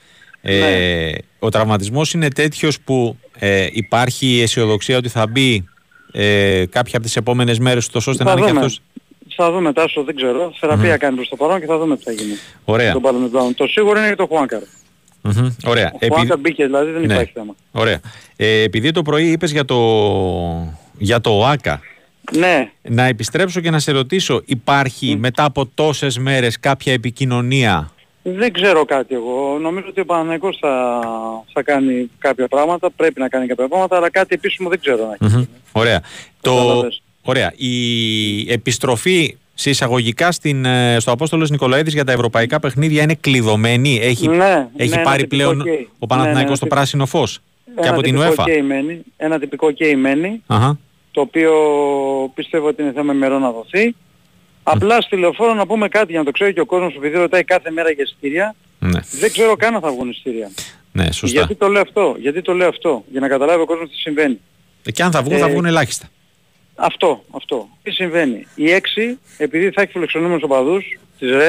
[0.43, 5.65] ε, ο τραυματισμός είναι τέτοιος που ε, υπάρχει αισιοδοξία ότι θα μπει
[6.13, 8.65] ε, κάποια από τις επόμενες μέρες τόσο ώστε να Θα είναι και δούμε.
[8.65, 8.83] αυτός.
[9.37, 10.53] Θα δούμε Τάσο, δεν ξέρω.
[10.61, 12.35] Θεραπεία κάνει προς το παρόν και θα δούμε τι θα γίνει.
[12.65, 12.93] Ωραία.
[12.93, 13.55] Τον Παλμερ Μπράουν.
[13.55, 14.61] Το σίγουρο είναι για τον Χουάνκαρ.
[15.23, 15.49] Μμμ.
[15.67, 15.91] Ωραία.
[15.93, 17.13] Ο Επει- Χουάνκαρ μπήκε δηλαδή, δεν Ναι.
[17.15, 17.55] υπάρχει θέμα.
[17.73, 18.01] Ωραία.
[18.37, 19.77] Ε, επειδή το πρωί είπες για το,
[20.99, 21.81] για το ΟΑΚΑ,
[22.37, 27.91] Ναι, να επιστρέψω και να σε ρωτήσω, υπάρχει μετά από τόσες μέρες κάποια επικοινωνία;
[28.23, 29.59] Δεν ξέρω κάτι εγώ.
[29.61, 31.01] Νομίζω ότι ο Παναθηναϊκός θα,
[31.53, 35.27] θα κάνει κάποια πράγματα, πρέπει να κάνει κάποια πράγματα, αλλά κάτι επίσημο δεν ξέρω να
[35.27, 35.37] έχει.
[35.37, 35.45] Μμμ.
[35.73, 36.01] Ωραία.
[36.41, 37.03] Το, Κατάλαβες.
[37.25, 37.53] Ωραία.
[37.57, 43.99] Η επιστροφή σε εισαγωγικά στην, ε, στο Απόστολος Νικολαίδης για τα ευρωπαϊκά παιχνίδια είναι κλειδωμένη.
[44.03, 45.87] Έχει, Ναι, έχει ναι, ένα πάρει τυπικό πλέον ok.
[45.99, 47.41] ο Παναθηναϊκός Ναι, ναι, το ένα πράσινο φως.
[47.65, 48.49] Και Ένα από την τυπικό UEFA.
[48.49, 50.79] ok μένει, ένα τυπικό ok μένει, Αχα.
[51.11, 51.53] το οποίο
[52.35, 53.95] πιστεύω ότι είναι θέμα ημερών να δοθεί.
[54.63, 57.17] Απλά στη λεωφόρο να πούμε κάτι για να το ξέρει και ο κόσμος που επειδή
[57.17, 58.55] ρωτάει κάθε μέρα για εισιτήρια.
[58.79, 60.51] Ναι, δεν ξέρω καν αν θα βγουν εισιτήρια.
[60.93, 61.39] ναι σωστά.
[61.39, 64.39] Γιατί το λέω αυτό, γιατί το λέω αυτό, για να καταλάβει ο κόσμος τι συμβαίνει.
[64.85, 66.07] Ε, Και αν θα βγουν, θα Ε, βγουν ελάχιστα.
[66.75, 67.69] Αυτό, αυτό.
[67.83, 71.41] Τι συμβαίνει; Οι έξι, επειδή θα έχει φιλοξενούμενους οπαδούς της ΡΕΝ,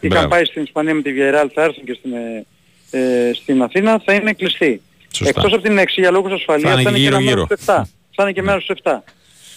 [0.00, 0.28] είχαν Μπράβο.
[0.28, 2.46] πάει στην Ισπανία με τη Βιεράλ, θα έρθουν και στην, ε,
[2.90, 4.82] ε, στην Αθήνα, θα είναι κλειστοί.
[5.12, 5.28] Σωστά.
[5.28, 7.46] Εκτός από την 6 για λόγους ασφαλείας Θα είναι θα είναι και ένα γύρω-γύρω.
[7.48, 7.88] μέρος στους 7.
[8.14, 9.04] Θα είναι και μέρος στους 7.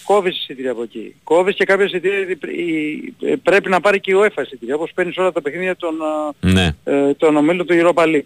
[0.04, 1.14] Κόβεις εισιτήρια από εκεί.
[1.24, 4.74] Κόβεις και κάποια εισιτήρια γιατί πρέ- η- ε, πρέπει να πάρει και η UEFA εισιτήρια,
[4.74, 8.20] όπως παίρνεις όλα τα παιχνίδια των, α, Ναι, ε, των ομίλων του Europa League.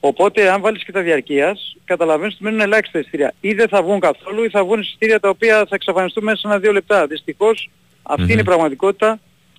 [0.00, 3.34] Οπότε αν βάλεις και τα διαρκείας, καταλαβαίνεις ότι μένουν ελάχιστα εισιτήρια.
[3.40, 6.46] Ή δεν θα βγουν καθόλου ή θα βγουν εισιτήρια τα οποία θα εξαφανιστούν μέσα σε
[6.46, 7.06] ένα-δύο λεπτά.
[7.06, 7.70] Δυστυχώς
[8.02, 8.30] αυτή Μμμ.
[8.30, 9.18] είναι η πραγματικότητα.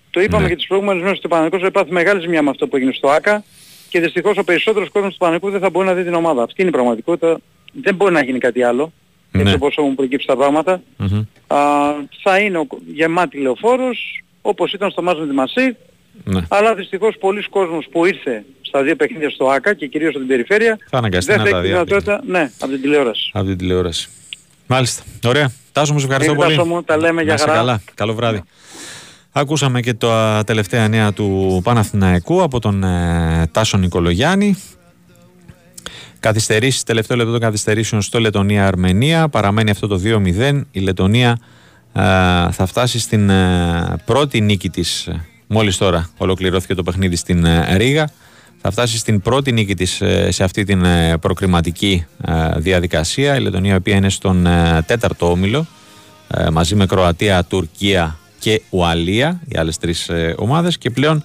[0.10, 0.50] Το είπαμε Ναι.
[0.50, 2.92] και τις προηγούμενες μέρες ότι ο Παναγικός θα πάθει μεγάλη ζημιά με αυτό που έγινε
[2.92, 3.44] στο ΆΚΑ
[3.90, 6.44] και δυστυχώς ο περισσότερος κόσμος του Παναγικού δεν θα μπορεί να δει την ομάδα.
[6.44, 7.40] Αυτή είναι η πραγματικότητα.
[7.74, 8.92] Δεν μπορεί να γίνει κάτι άλλο.
[9.32, 9.42] Ναι.
[9.42, 10.82] Έτσι όπως έχουν προκύψει τα πράγματα.
[10.98, 11.24] Μμμ.
[11.48, 11.58] Α,
[12.24, 15.76] θα είναι ο, γεμάτη λεωφόρος όπως ήταν στο μάτς με τη Μασί
[16.24, 16.42] ναι.
[16.50, 20.78] αλλά δυστυχώς πολλοί κόσμος που ήρθε στα δύο παιχνίδια στο ΆΚΑ και κυρίως στην περιφέρεια
[20.90, 21.78] Θα αναγκαστεί δεν να θα τα έχει τη δει.
[21.80, 23.30] δυνατότητα, ναι, από την τηλεόραση.
[23.34, 24.10] Από την τηλεόραση.
[24.68, 25.04] Μάλιστα.
[25.26, 25.52] Ωραία.
[25.72, 26.58] Τάσο μου, σε ευχαριστώ Κύριε πολύ.
[26.58, 27.58] Τάσο μου, τα λέμε, για Να είσαι χαρά.
[27.58, 27.82] καλά.
[27.94, 28.42] Καλό βράδυ.
[29.32, 34.58] Ακούσαμε και τα τελευταία νέα του Παναθηναϊκού από τον ε, Τάσο Νικολογιάννη.
[36.20, 39.30] Καθυστερήσεις, τελευταίο λεπτό των καθυστερήσεων στο Λετωνία-Αρμενία.
[39.30, 40.62] Παραμένει αυτό το 2-0.
[40.72, 41.38] Η Λετωνία
[41.94, 42.02] ε,
[42.52, 45.08] θα φτάσει στην ε, πρώτη νίκη της.
[45.08, 48.10] ε, Μόλις τώρα ολοκληρώθηκε το παιχνίδι στην ε, Ρήγα.
[48.62, 53.36] Θα φτάσει στην πρώτη νίκη της ε, σε αυτή την ε, προκριματική ε, διαδικασία.
[53.36, 55.66] Η Λετωνία, η οποία είναι στον ε, τέταρτο όμιλο
[56.28, 61.24] ε, μαζί με Κροατία, Τουρκία και Ουαλία, οι άλλες τρεις ε, ομάδες και πλέον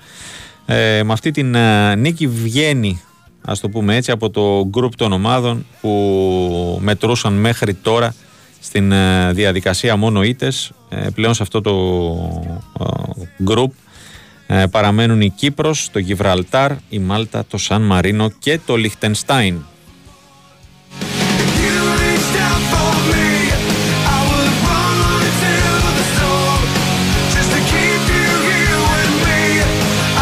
[0.67, 3.01] ε, με αυτή την ε, νίκη βγαίνει
[3.45, 8.15] ας το πούμε έτσι από το γκρουπ των ομάδων που μετρούσαν μέχρι τώρα
[8.61, 11.73] στην ε, διαδικασία μόνο ήτες Ε, πλέον σε αυτό το
[12.81, 13.73] ε, γκρουπ
[14.47, 19.57] ε, παραμένουν η Κύπρος, το Γιβραλτάρ, η Μάλτα, το Σαν Μαρίνο και το Λιχτενστάιν
[21.63, 23.29] You reached out for me.
[24.15, 24.97] I would run
[25.41, 26.63] till the storm
[27.35, 29.43] just to keep you here with me.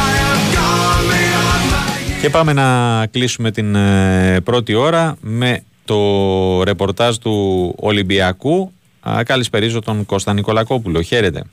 [0.06, 6.62] I have gone beyond my Και πάμε να κλείσουμε την ε, πρώτη ώρα με το
[6.62, 8.72] ρεπορτάζ του Ολυμπιακού.
[9.00, 11.02] Α, καλησπερίζω τον Κώστα Νικολακόπουλο.
[11.02, 11.44] Χαίρετε.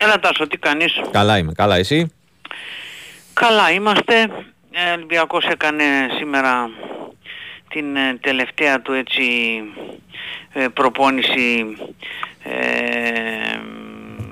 [0.00, 1.52] Έλα Τάσο, τι κάνεις; Καλά είμαι.
[1.52, 2.12] Καλά εσύ;
[3.32, 4.20] Καλά είμαστε.
[4.70, 5.84] Ε, Ο Ολυμπιακός έκανε
[6.18, 6.70] σήμερα
[7.68, 9.22] την ε, τελευταία του έτσι
[10.52, 11.76] ε, προπόνηση
[12.42, 12.50] ε,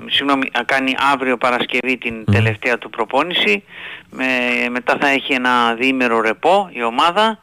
[0.09, 3.63] συγγνώμη, να κάνει αύριο Παρασκευή την τελευταία του προπόνηση
[4.09, 4.25] με,
[4.69, 7.39] μετά θα έχει ένα διήμερο ρεπό η ομάδα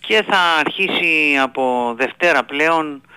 [0.00, 3.07] και θα αρχίσει από Δευτέρα πλέον ε,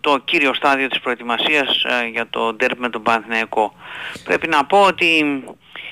[0.00, 3.74] το κύριο στάδιο της προετοιμασίας ε, για το ντέρμπι με τον Παναθηναϊκό.
[4.24, 5.42] Πρέπει να πω ότι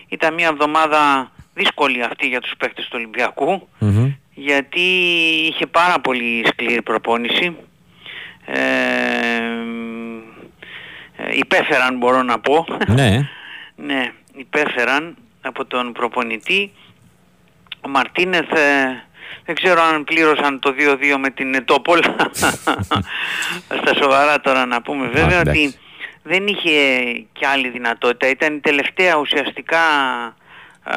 [0.08, 4.12] ήταν μια εβδομάδα δύσκολη αυτή για τους παίκτες του Ολυμπιακού Μμμ.
[4.34, 4.80] γιατί
[5.48, 7.56] είχε πάρα πολύ σκληρή προπόνηση.
[8.46, 8.58] Ε,
[11.16, 12.66] ε, υπέφεραν μπορώ να πω.
[12.86, 13.18] Ναι.
[13.86, 16.72] ναι, υπέφεραν από τον προπονητή.
[17.80, 19.04] Ο Μαρτίνεθ ε,
[19.44, 22.00] δεν ξέρω αν πλήρωσαν το 2-2 με την Ετόπολ.
[23.82, 25.64] Στα σοβαρά τώρα να πούμε βέβαια εντάξει.
[25.64, 25.74] ότι
[26.22, 28.28] δεν είχε και άλλη δυνατότητα.
[28.28, 29.80] Ήταν η τελευταία ουσιαστικά
[30.82, 30.96] α,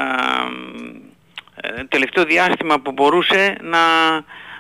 [1.61, 3.79] ε, τελευταίο διάστημα που μπορούσε να,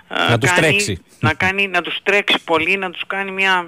[0.07, 1.03] α, Να τους κάνει, τρέξει.
[1.19, 3.67] να, κάνει, να τους τρέξει πολύ, να τους κάνει μια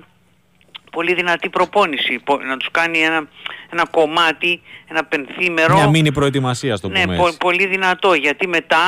[0.99, 3.27] πολύ δυνατή προπόνηση, πο- να τους κάνει ένα,
[3.71, 7.37] ένα κομμάτι, ένα πενθήμερο Μια μήνυ προετοιμασία, στο ναι, πούμε πο- έτσι.
[7.37, 8.83] πολύ δυνατό γιατί μετά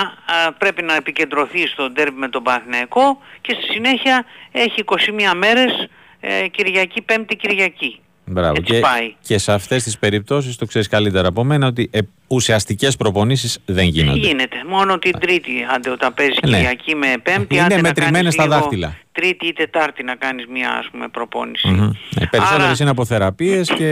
[0.47, 4.97] α, πρέπει να επικεντρωθεί στο ντέρμπι με τον Παναθηναϊκό και στη συνέχεια έχει 21
[5.35, 5.89] μέρες
[6.19, 7.99] ε, Κυριακή, Πέμπτη Κυριακή.
[8.31, 8.53] Μπράβο.
[8.57, 9.15] Έτσι Και, πάει.
[9.21, 13.75] και σε αυτές τις περιπτώσεις το ξέρεις καλύτερα από μένα ότι ε, ουσιαστικές προπονήσεις δεν
[13.75, 14.17] Δεν γίνονται.
[14.19, 14.55] γίνεται.
[14.67, 16.49] Μόνο την Τρίτη, άντε όταν παίζεις Ναι.
[16.57, 18.97] Κυριακή με Πέμπτη, Είναι άντε να μετρημένες κάνεις στα λίγο δάχτυλα.
[19.11, 21.67] Τρίτη ή Τετάρτη να κάνεις μια ας πούμε προπόνηση.
[21.67, 21.89] Μμμ.
[22.19, 23.83] Ε, περισσότερες Άρα- είναι από θεραπείες και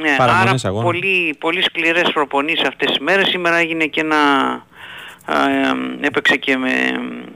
[0.00, 0.84] Ναι, άρα παραμονές αγώνων.
[0.84, 3.28] πολύ, πολύ σκληρές προπονήσεις αυτές τις μέρες.
[3.28, 4.16] Σήμερα έγινε και ένα...
[5.24, 6.70] α, ε, έπαιξε και με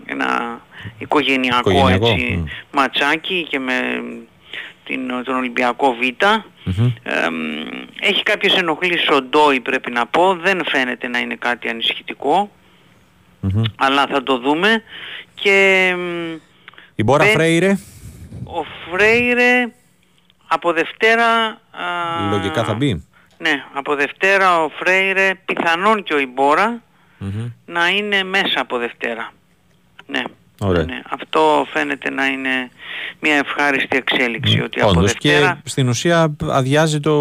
[0.07, 0.61] ένα
[0.99, 2.45] οικογενειακό, Οικογενειακό, έτσι, μμ.
[2.73, 3.73] ματσάκι και με
[4.89, 6.25] την, τον Ολυμπιακό Β.
[6.65, 6.93] Μμμ.
[7.03, 7.35] Ε, μ,
[8.01, 10.35] έχει κάποιες ενοχλήσεις ο Ντόι πρέπει να πω.
[10.37, 12.51] Δεν φαίνεται να είναι κάτι ανησυχητικό.
[13.41, 13.63] Μμμ.
[13.79, 14.83] Αλλά θα το δούμε.
[15.35, 16.33] Και μ,
[16.95, 17.79] Η Μπόρα δεν- Φρέιρε,
[18.45, 19.73] ο Φρέιρε
[20.49, 21.27] από Δευτέρα...
[21.71, 23.07] α, λογικά θα μπει.
[23.39, 26.83] ναι, από Δευτέρα ο Φρέιρε, πιθανόν και ο Ιμπόρα,
[27.19, 27.51] Μμμ.
[27.67, 29.31] να είναι μέσα από Δευτέρα.
[30.07, 30.23] Ναι.
[30.61, 30.85] Ωραία.
[30.85, 31.01] ναι.
[31.11, 32.71] Αυτό φαίνεται να είναι
[33.21, 35.61] μια ευχάριστη εξέλιξη, ότι από Όντως Δευτέρα...
[35.63, 37.15] και στην ουσία αδειάζει το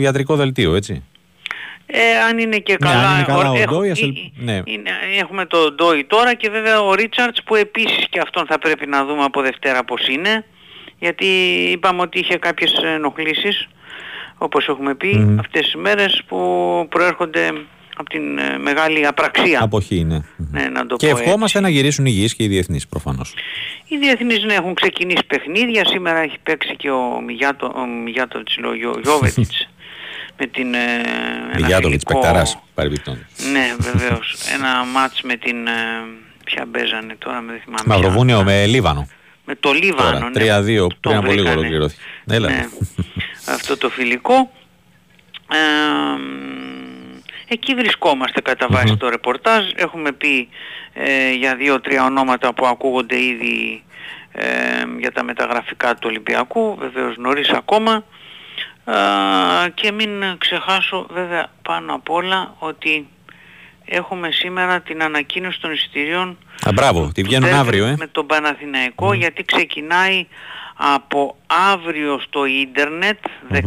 [0.00, 1.02] ιατρικό δελτίο, έτσι.
[1.86, 4.16] Ε, αν είναι και Ναι, καλά, αν είναι καλά ο έχω- Ντόι, ας ε, ελ-
[4.16, 4.62] ε, ναι.
[4.64, 4.90] είναι-
[5.20, 9.04] έχουμε το Ντόι τώρα και βέβαια ο Ρίτσαρτς που επίσης και αυτόν θα πρέπει να
[9.04, 10.44] δούμε από Δευτέρα πώς είναι
[10.98, 11.26] γιατί
[11.72, 13.68] είπαμε ότι είχε κάποιες ενοχλήσεις
[14.38, 15.38] όπως έχουμε πει Μμμ.
[15.38, 16.36] αυτές τις μέρες που
[16.88, 17.52] προέρχονται
[18.00, 19.62] από την ε, μεγάλη απραξία.
[19.62, 20.24] Αποχή είναι.
[20.36, 23.34] Ναι, να το Και πω ευχόμαστε να γυρίσουν υγιείς και οι διεθνείς προφανώς.
[23.88, 25.86] Οι διεθνείς ναι, έχουν ξεκινήσει παιχνίδια.
[25.86, 29.68] Σήμερα έχει παίξει και ο Μιγιάτο, ο Μιγιάτοβιτς, λέω, Γιώ- Γιώβετιτς
[30.38, 30.74] με την...
[30.74, 33.22] Ε, ένα Μιγιάτοβιτς φιλικό- Πεκταράς, παρεμπιπτόντως.
[33.52, 34.34] Ναι, βεβαίως.
[34.54, 35.66] ένα μάτς με την...
[35.66, 35.70] Ε,
[36.44, 37.82] ποια παίζανε τώρα, με δεν θυμάμαι.
[37.84, 37.94] ποια.
[37.94, 39.08] Μαυροβούνιο με Λίβανο.
[39.44, 40.30] Με το Λίβανο.
[40.30, 40.84] Τώρα, ναι.
[40.84, 41.58] 3-2 Το πριν από λίγο βρήκανε.
[41.58, 42.00] ολοκληρώθηκε.
[42.30, 42.48] Έλα.
[42.48, 42.66] Ναι.
[43.54, 44.50] Αυτό το φιλικό.
[45.52, 45.56] Ε,
[47.48, 49.64] εκεί βρισκόμαστε κατά βάση το ρεπορτάζ.
[49.74, 50.48] Έχουμε πει
[50.92, 53.84] ε, για δύο-τρία ονόματα που ακούγονται ήδη
[54.32, 54.46] ε,
[54.98, 56.76] για τα μεταγραφικά του Ολυμπιακού.
[56.78, 58.04] Βεβαίως νωρίς ακόμα.
[58.84, 58.94] Ε,
[59.74, 63.08] και μην ξεχάσω βέβαια πάνω απ' όλα ότι
[63.88, 67.94] έχουμε σήμερα την ανακοίνωση των εισιτηρίων Α, μπράβο, τη βγαίνουν Τέρμιν αύριο, ε.
[67.98, 70.26] με τον Παναθηναϊκό γιατί ξεκινάει
[70.74, 71.36] από
[71.72, 73.18] αύριο στο ίντερνετ
[73.52, 73.60] 13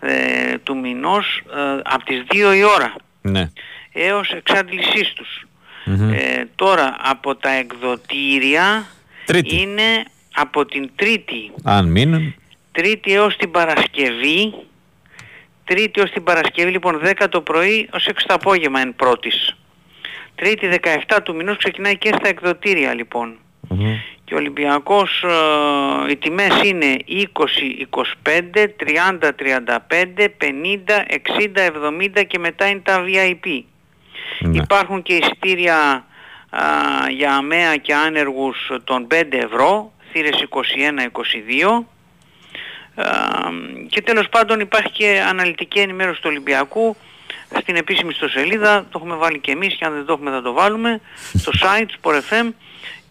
[0.00, 3.50] ε, του μηνός ε, από τις 2 η ώρα Ναι.
[3.92, 5.46] έως εξάντλησής τους.
[5.84, 6.12] Μμμ.
[6.12, 8.86] Ε, τώρα από τα εκδοτήρια
[9.24, 9.60] Τρίτη.
[9.60, 10.04] είναι
[10.34, 12.34] από την Τρίτη Αν μείνουν.
[12.72, 14.54] Τρίτη έως την Παρασκευή.
[15.66, 19.56] Τρίτη έως την Παρασκευή λοιπόν 10 το πρωί ως 6 το απόγευμα εν πρώτης.
[20.34, 20.68] Τρίτη
[21.08, 23.38] 17 του μηνός ξεκινάει και στα εκδοτήρια λοιπόν.
[23.68, 23.98] Μμμ.
[24.24, 28.66] Και ο Ολυμπιακός ε, οι τιμές είναι 20, 25,
[29.10, 30.88] 30, 35, 50,
[31.36, 33.62] 60, 70 και μετά είναι τα VIP.
[34.38, 34.56] Ναι.
[34.56, 36.06] Υπάρχουν και εισιτήρια
[36.50, 36.62] α,
[37.10, 40.58] για αμαία και άνεργους των 5 ευρώ, θύρες 21-22.
[41.68, 41.82] Α,
[43.88, 46.96] και τέλος πάντων υπάρχει και αναλυτική ενημέρωση του Ολυμπιακού
[47.60, 50.52] στην επίσημη ιστοσελίδα, το έχουμε βάλει και εμείς και αν δεν το έχουμε θα το
[50.52, 51.00] βάλουμε,
[51.34, 52.52] στο site Sport FM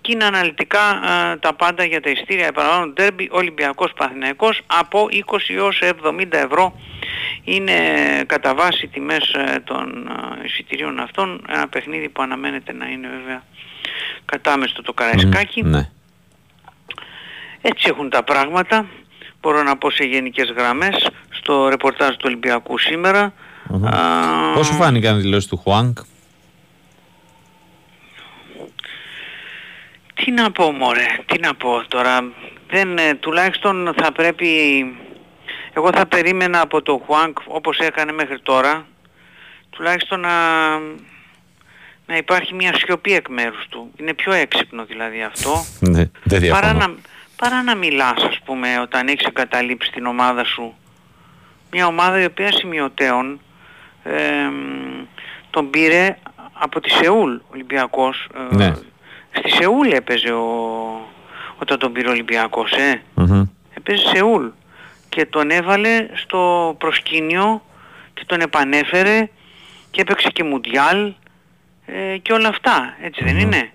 [0.01, 2.45] και είναι αναλυτικά α, τα πάντα για τα ειστήρια.
[2.45, 6.79] Επαναλαμβάνω ντέρμπι Ολυμπιακός Παθηναϊκός από 20 έως 70 ευρώ
[7.43, 7.73] είναι
[8.25, 11.45] κατά βάση τιμές ε, των α, εισιτηρίων αυτών.
[11.49, 13.43] Ένα παιχνίδι που αναμένεται να είναι βέβαια
[14.25, 15.63] κατάμεστο το Καραϊσκάκι.
[15.63, 15.89] Ναι.
[17.61, 18.85] έτσι έχουν τα πράγματα.
[19.45, 23.33] Μπορώ να πω σε γενικές γραμμές στο ρεπορτάζ του Ολυμπιακού σήμερα.
[23.69, 23.85] Μμμ.
[23.85, 25.97] Α, Πώς σου φάνηκαν οι δηλώσεις του Χουάνκ;
[30.13, 32.31] Τι να πω μωρέ, τι να πω τώρα.
[32.69, 34.47] Δεν, ε, τουλάχιστον θα πρέπει...
[35.73, 38.85] Εγώ θα περίμενα από το Χουάνκ όπως έκανε μέχρι τώρα
[39.69, 40.33] τουλάχιστον να,
[42.05, 43.91] να υπάρχει μια σιωπή εκ μέρους του.
[43.99, 45.65] Είναι πιο έξυπνο δηλαδή αυτό.
[45.79, 46.87] Ναι, δεν παρά διαφωνώ.
[46.87, 46.95] να,
[47.35, 50.75] παρά να μιλάς ας πούμε όταν έχεις εγκαταλείψει την ομάδα σου
[51.71, 53.39] μια ομάδα η οποία σημειωτέων
[54.03, 55.05] εμ,
[55.49, 56.17] τον πήρε
[56.53, 58.73] από τη Σεούλ ο Ολυμπιακός ε, Ναι.
[59.31, 60.47] στη Σεούλ έπαιζε ο,
[61.57, 63.01] όταν τον πήρε ο Ολυμπιακός ε.
[63.13, 63.43] Μμμ.
[63.77, 64.45] έπαιζε Σεούλ
[65.09, 67.61] και τον έβαλε στο προσκήνιο
[68.13, 69.29] και τον επανέφερε
[69.91, 71.13] και έπαιξε και Μουντιάλ
[71.85, 73.69] ε, και όλα αυτά, έτσι δεν είναι;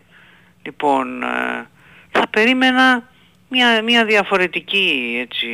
[0.63, 1.67] Λοιπόν, ε,
[2.11, 3.09] θα περίμενα
[3.51, 5.49] μια, μια διαφορετική έτσι,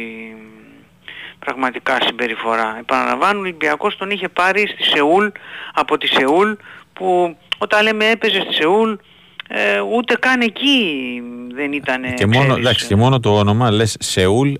[1.39, 2.77] πραγματικά συμπεριφορά.
[2.81, 5.27] Επαναλαμβάνω, ο Ολυμπιακός τον είχε πάρει στη Σεούλ,
[5.75, 6.53] από τη Σεούλ,
[6.93, 8.93] που όταν λέμε έπαιζε στη Σεούλ,
[9.49, 11.23] ε, ούτε καν εκεί
[11.55, 14.55] δεν ήταν Και μόνο, εντάξει, και μόνο το όνομα λες Σεούλ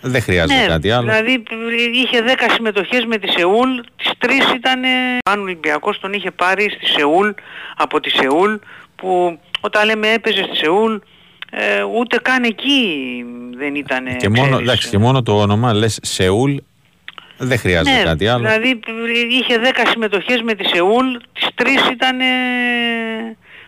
[0.00, 1.02] δεν χρειάζεται κάτι άλλο.
[1.02, 1.42] Δηλαδή
[1.92, 4.84] είχε 10 συμμετοχές με τη Σεούλ, τις 3 ήταν
[5.24, 7.30] αν ο Ολυμπιακός τον είχε πάρει στη Σεούλ,
[7.76, 8.54] από τη Σεούλ,
[8.96, 10.96] που όταν λέμε έπαιζε στη Σεούλ,
[11.54, 13.24] ε, ούτε καν εκεί
[13.56, 16.56] δεν ήταν Και μόνο, εντάξει, και μόνο το όνομα λες Σεούλ
[17.38, 18.42] δεν χρειάζεται ναι, κάτι άλλο.
[18.48, 18.80] δηλαδή
[19.30, 22.26] είχε 10 συμμετοχές με τη Σεούλ, τις 3 ήταν ε,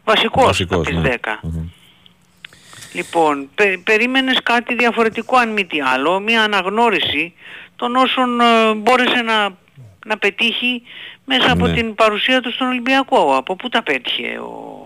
[0.05, 1.15] βασικός, Βασικός, από τις ναι.
[1.23, 1.29] 10.
[1.43, 1.69] Μμμ.
[2.93, 7.33] Λοιπόν, πε, περίμενες κάτι διαφορετικό αν μη τι άλλο, μια αναγνώριση
[7.77, 9.49] των όσων ε, μπόρεσε να,
[10.07, 10.83] να πετύχει
[11.25, 11.75] μέσα από Ναι.
[11.75, 13.37] την παρουσία του στον Ολυμπιακό.
[13.37, 14.79] Από πού τα πέτυχε ο,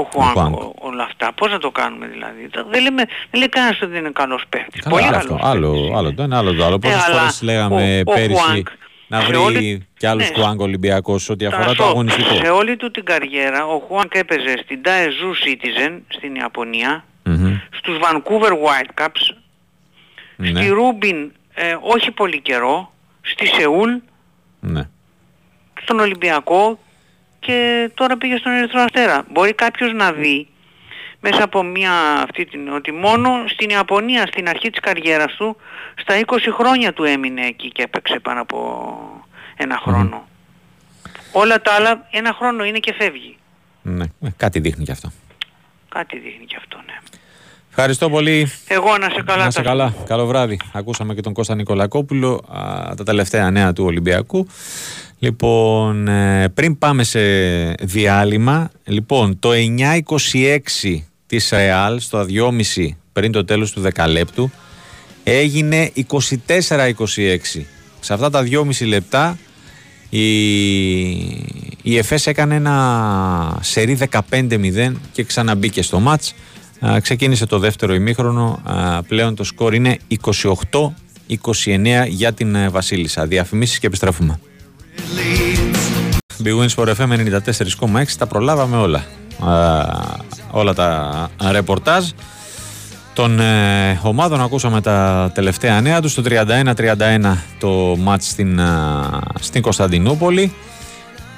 [0.00, 0.56] ο Χουάνκ Χουάνκ.
[0.56, 1.32] ο- όλα αυτά.
[1.32, 4.42] Πώς να το κάνουμε δηλαδή; Τα- Δεν, λέμε, δεν λέει κανένας ότι δεν είναι καλός
[4.48, 4.80] παίκτης.
[4.82, 5.46] Καλά, Πολύ άλλο καλός αυτό.
[5.48, 6.78] Άλλο, παίκτης άλλο το ένα, άλλο το άλλο.
[6.78, 8.68] Πόσες αλλά φορές λέγαμε ο- ο πέρυσι Χουάνκ
[9.08, 12.34] να σε βρει όλη- κι άλλους ναι, Χουάνκ Ολυμπιακός ό,τι αφορά το Τάσο, αγωνιστικό.
[12.34, 17.56] Σε όλη του την καριέρα ο Χουάνκ έπαιζε στην Daezu Citizen στην Ιαπωνία, Μμμ.
[17.70, 19.36] στους Vancouver Whitecaps,
[20.36, 22.92] Ναι, στη Ρούμπιν ε, όχι πολύ καιρό,
[23.22, 23.90] στη Σεούλ,
[24.60, 24.88] ναι.
[25.82, 26.78] στον Ολυμπιακό
[27.46, 29.24] και τώρα πήγε στον Ερυθρό Αστέρα.
[29.32, 30.46] Μπορεί κάποιος να δει
[31.20, 31.92] μέσα από μια
[32.22, 35.56] αυτή την ότι μόνο στην Ιαπωνία στην αρχή της καριέρας του
[35.96, 38.88] στα 20 χρόνια του έμεινε εκεί και έπαιξε πάνω από
[39.56, 40.26] ένα χρόνο.
[41.32, 43.36] Όλα τα άλλα ένα χρόνο είναι και φεύγει.
[43.82, 45.12] Ναι, ε, κάτι δείχνει και αυτό.
[45.88, 46.94] Κάτι δείχνει και αυτό, ναι.
[47.70, 48.52] Ευχαριστώ πολύ.
[48.68, 49.44] Εγώ να σε καλά.
[49.44, 49.94] Να σε τα- καλά.
[50.06, 50.58] Καλό βράδυ.
[50.72, 54.46] Ακούσαμε και τον Κώστα Νικολακόπουλο, α, τα τελευταία νέα του Ολυμπιακού.
[55.18, 57.20] Λοιπόν, ε, πριν πάμε σε
[57.72, 64.50] διάλειμμα, λοιπόν, το 9.26 της ΡΕΑΛ στο αδιόμιση πριν το τέλος του δεκαλέπτου
[65.24, 65.92] έγινε
[66.46, 66.94] 24-26.
[68.00, 69.38] Σε αυτά τα 2,5 λεπτά
[70.08, 70.20] η,
[71.82, 73.98] η ΕΦΕΣ έκανε ένα σερί
[74.30, 76.34] 15-0 και ξαναμπήκε στο μάτς.
[76.86, 79.98] Α, ξεκίνησε το δεύτερο ημίχρονο, α, πλέον το σκορ είναι
[80.76, 83.26] 28-29 για την ε, Βασίλισσα.
[83.26, 84.40] Διαφημίσεις και επιστρέφουμε.
[86.42, 87.10] Big Wins for FM
[87.92, 89.04] 94,6 τα προλάβαμε όλα.
[89.50, 89.84] Α,
[90.50, 92.04] όλα τα ρεπορτάζ.
[93.14, 96.12] Των ε, ομάδων ακούσαμε τα τελευταία νέα τους.
[96.12, 100.52] Στο 31-31 το μάτς στην, α, στην Κωνσταντινούπολη.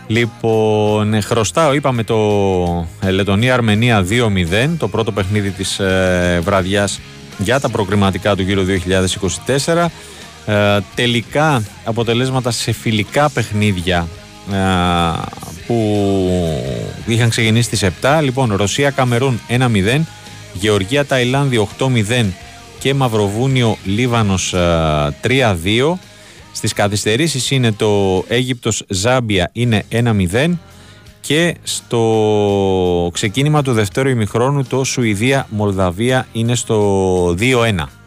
[0.06, 2.16] Λοιπόν, ε, χρωστάω, είπαμε το
[3.00, 7.00] ε, Λετωνία-Αρμενία 2-0, το πρώτο παιχνίδι της ε, βραδιάς
[7.38, 8.62] για τα προκριματικά του γύρω
[9.46, 9.86] 2024.
[10.48, 14.08] Ε, τελικά αποτελέσματα σε φιλικά παιχνίδια
[14.52, 14.56] ε,
[15.66, 16.00] που
[17.06, 18.20] είχαν ξεκινήσει στις 7.
[18.22, 20.00] Λοιπόν, Ρωσία-Καμερούν 1-0,
[20.52, 22.26] Γεωργία-Ταϊλάνδη 8-0
[22.78, 25.92] και Μαυροβούνιο-Λίβανος ε, 3-2.
[26.52, 30.50] Στις καθυστερήσεις είναι το Αίγυπτος-Ζάμπια είναι 1-0
[31.20, 37.97] και στο ξεκίνημα του δευτέρου ημιχρόνου το Σουηδία-Μολδαβία είναι στο 2-1.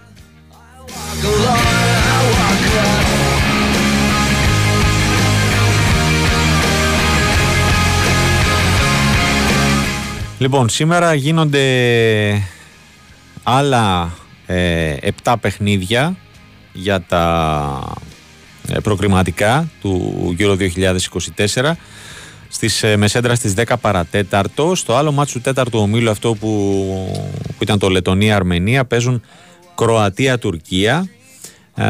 [10.41, 11.63] Λοιπόν, σήμερα γίνονται
[13.43, 14.13] άλλα
[14.45, 16.15] ε, 7 παιχνίδια
[16.73, 17.93] για τα
[18.67, 20.57] ε, προκριματικά του Euro
[21.55, 21.71] 2024
[22.47, 26.49] στις ε, Μεσέντρα στις 10 παρατέταρτο στο άλλο μάτσο του τέταρτου ομίλου αυτό που,
[27.47, 29.21] που ήταν το Λετωνία-Αρμενία παίζουν
[29.75, 31.09] Κροατία-Τουρκία.
[31.75, 31.83] Ε,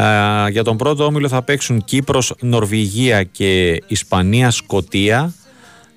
[0.50, 5.34] για τον πρώτο όμιλο θα παίξουν Κύπρος, Νορβηγία και Ισπανία-Σκοτία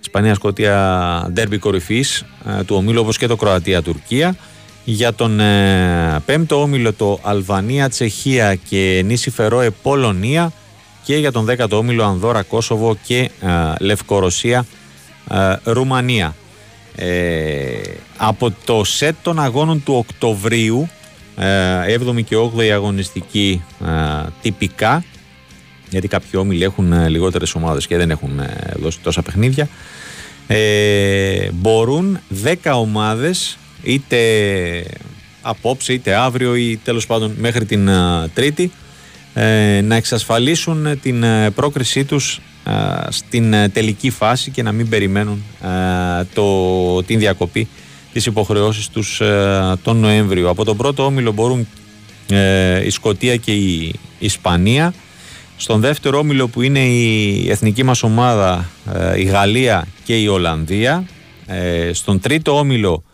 [0.04, 2.24] Ισπανία-Σκοτία ντέρμπι κορυφής
[2.58, 4.36] ε, του ομίλου όπως και το Κροατία-Τουρκία
[4.84, 10.52] για τον ε, πέμπτο όμιλο το Αλβανία, Τσεχία και Νήσι Φερόε Πολωνία
[11.04, 13.28] και για τον δέκατο όμιλο Ανδόρα, Κόσοβο και ε,
[13.80, 14.66] Λευκορωσία,
[15.30, 16.34] ε, Ρουμανία.
[16.96, 17.80] Ε,
[18.16, 20.88] από το σετ των αγώνων του Οκτωβρίου,
[21.36, 23.88] ε, 7η και 8η αγωνιστική ε,
[24.42, 25.04] τυπικά,
[25.94, 29.68] γιατί κάποιοι όμιλοι έχουν ε, λιγότερες ομάδες και δεν έχουν ε, δώσει τόσα παιχνίδια,
[30.46, 34.18] ε, μπορούν 10 ομάδες είτε
[35.42, 38.72] απόψε είτε αύριο ή τέλος πάντων μέχρι την α, Τρίτη
[39.34, 42.72] ε, να εξασφαλίσουν ε, την ε, πρόκρισή τους α,
[43.08, 45.70] στην ε, τελική φάση και να μην περιμένουν α,
[46.34, 47.68] το, την διακοπή
[48.14, 50.48] της υποχρεώσης τους ε, τον Νοέμβριο.
[50.50, 51.68] Από τον πρώτο όμιλο μπορούν
[52.28, 54.94] ε, η Σκοτία και η Ισπανία.
[55.56, 61.04] Στον δεύτερο όμιλο που είναι η εθνική μας ομάδα ε, η Γαλλία και η Ολλανδία.
[61.46, 63.04] Ε, στον τρίτο όμιλο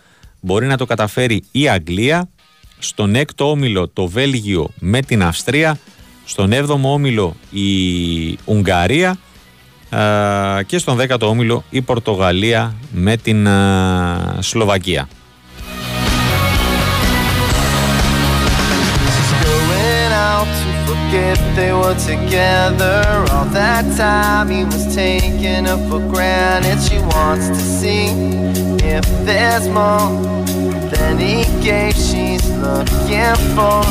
[0.41, 2.29] μπορεί να το καταφέρει η Αγγλία.
[2.79, 5.79] Στον έκτο όμιλο το Βέλγιο με την Αυστρία.
[6.25, 9.19] Στον έβδομο όμιλο η Ουγγαρία.
[9.91, 15.09] ε, και στον δέκατο όμιλο η Πορτογαλία με την ε, Σλοβακία.
[21.11, 23.03] Forget they were together.
[23.33, 26.81] All that time he was taking her for granted.
[26.81, 28.07] She wants to see
[28.87, 30.09] if there's more
[30.91, 31.95] than he gave.
[31.95, 33.83] She's looking for.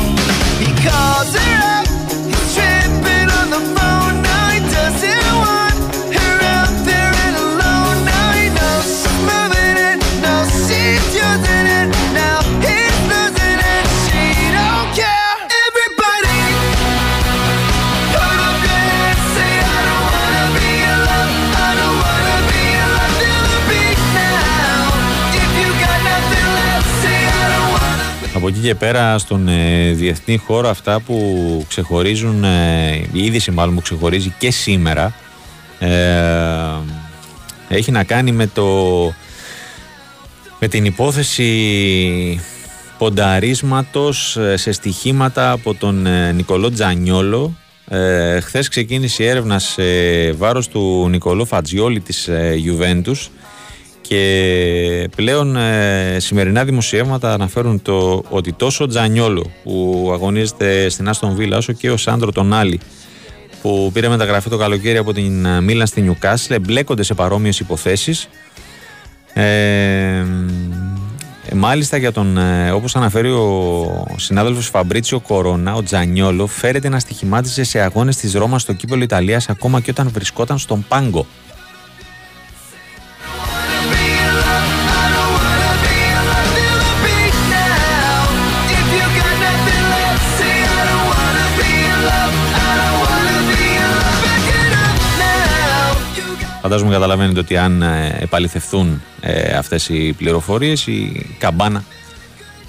[0.60, 1.86] He calls her up.
[2.24, 4.22] He's tripping on the phone.
[4.22, 5.76] Now he doesn't want
[6.16, 7.96] her out there and alone.
[8.08, 9.98] Now he knows she's moving it.
[10.24, 11.88] Knows she's using it.
[12.14, 12.39] Now
[28.40, 33.74] Από εκεί και πέρα στον ε, διεθνή χώρο αυτά που ξεχωρίζουν, ε, η είδηση μάλλον
[33.74, 35.14] που ξεχωρίζει και σήμερα
[35.78, 35.88] ε,
[37.68, 38.66] έχει να κάνει με το
[40.58, 42.40] με την υπόθεση
[42.98, 47.56] πονταρίσματος ε, σε στοιχήματα από τον ε, Νικολό Τζανιόλο.
[47.88, 49.82] Ε, χθες ξεκίνησε η έρευνα σε
[50.32, 53.28] βάρος του Νικολό Φατζιόλη της ε, Juventus
[54.10, 61.34] και πλέον ε, σημερινά δημοσιεύματα αναφέρουν το ότι τόσο ο Τζανιόλο που αγωνίζεται στην Άστον
[61.34, 62.80] Βίλα όσο και ο Σάντρο τον Άλλη
[63.62, 68.28] που πήρε μεταγραφή το καλοκαίρι από την ε, Μίλαν στη Νιουκάσλ εμπλέκονται σε παρόμοιες υποθέσεις.
[69.32, 70.24] Ε, ε,
[71.54, 77.64] μάλιστα για τον, ε, όπως αναφέρει ο συνάδελφος Φαμπρίτσιο Κορώνα, ο Τζανιόλο φέρεται να στοιχημάτιζε
[77.64, 81.26] σε αγώνες της Ρώμας στο κύπελο Ιταλίας ακόμα και όταν βρισκόταν στον πάγκο.
[96.62, 101.84] Φαντάζομαι καταλαβαίνετε ότι αν ε, επαληθευτούν ε, αυτές οι πληροφορίες η καμπάνα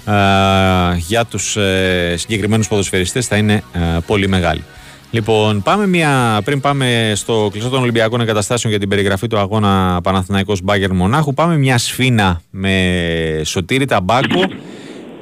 [0.06, 4.64] ε, για τους ε, συγκεκριμένους ποδοσφαιριστές θα είναι ε, πολύ μεγάλη.
[5.10, 10.00] Λοιπόν, πάμε μια, πριν πάμε στο κλειστό των Ολυμπιακών Εγκαταστάσεων για την περιγραφή του αγώνα
[10.02, 14.40] Παναθηναϊκός Μπάγκερ Μονάχου, πάμε μια σφίνα με Σωτήρη Ταμπάκο.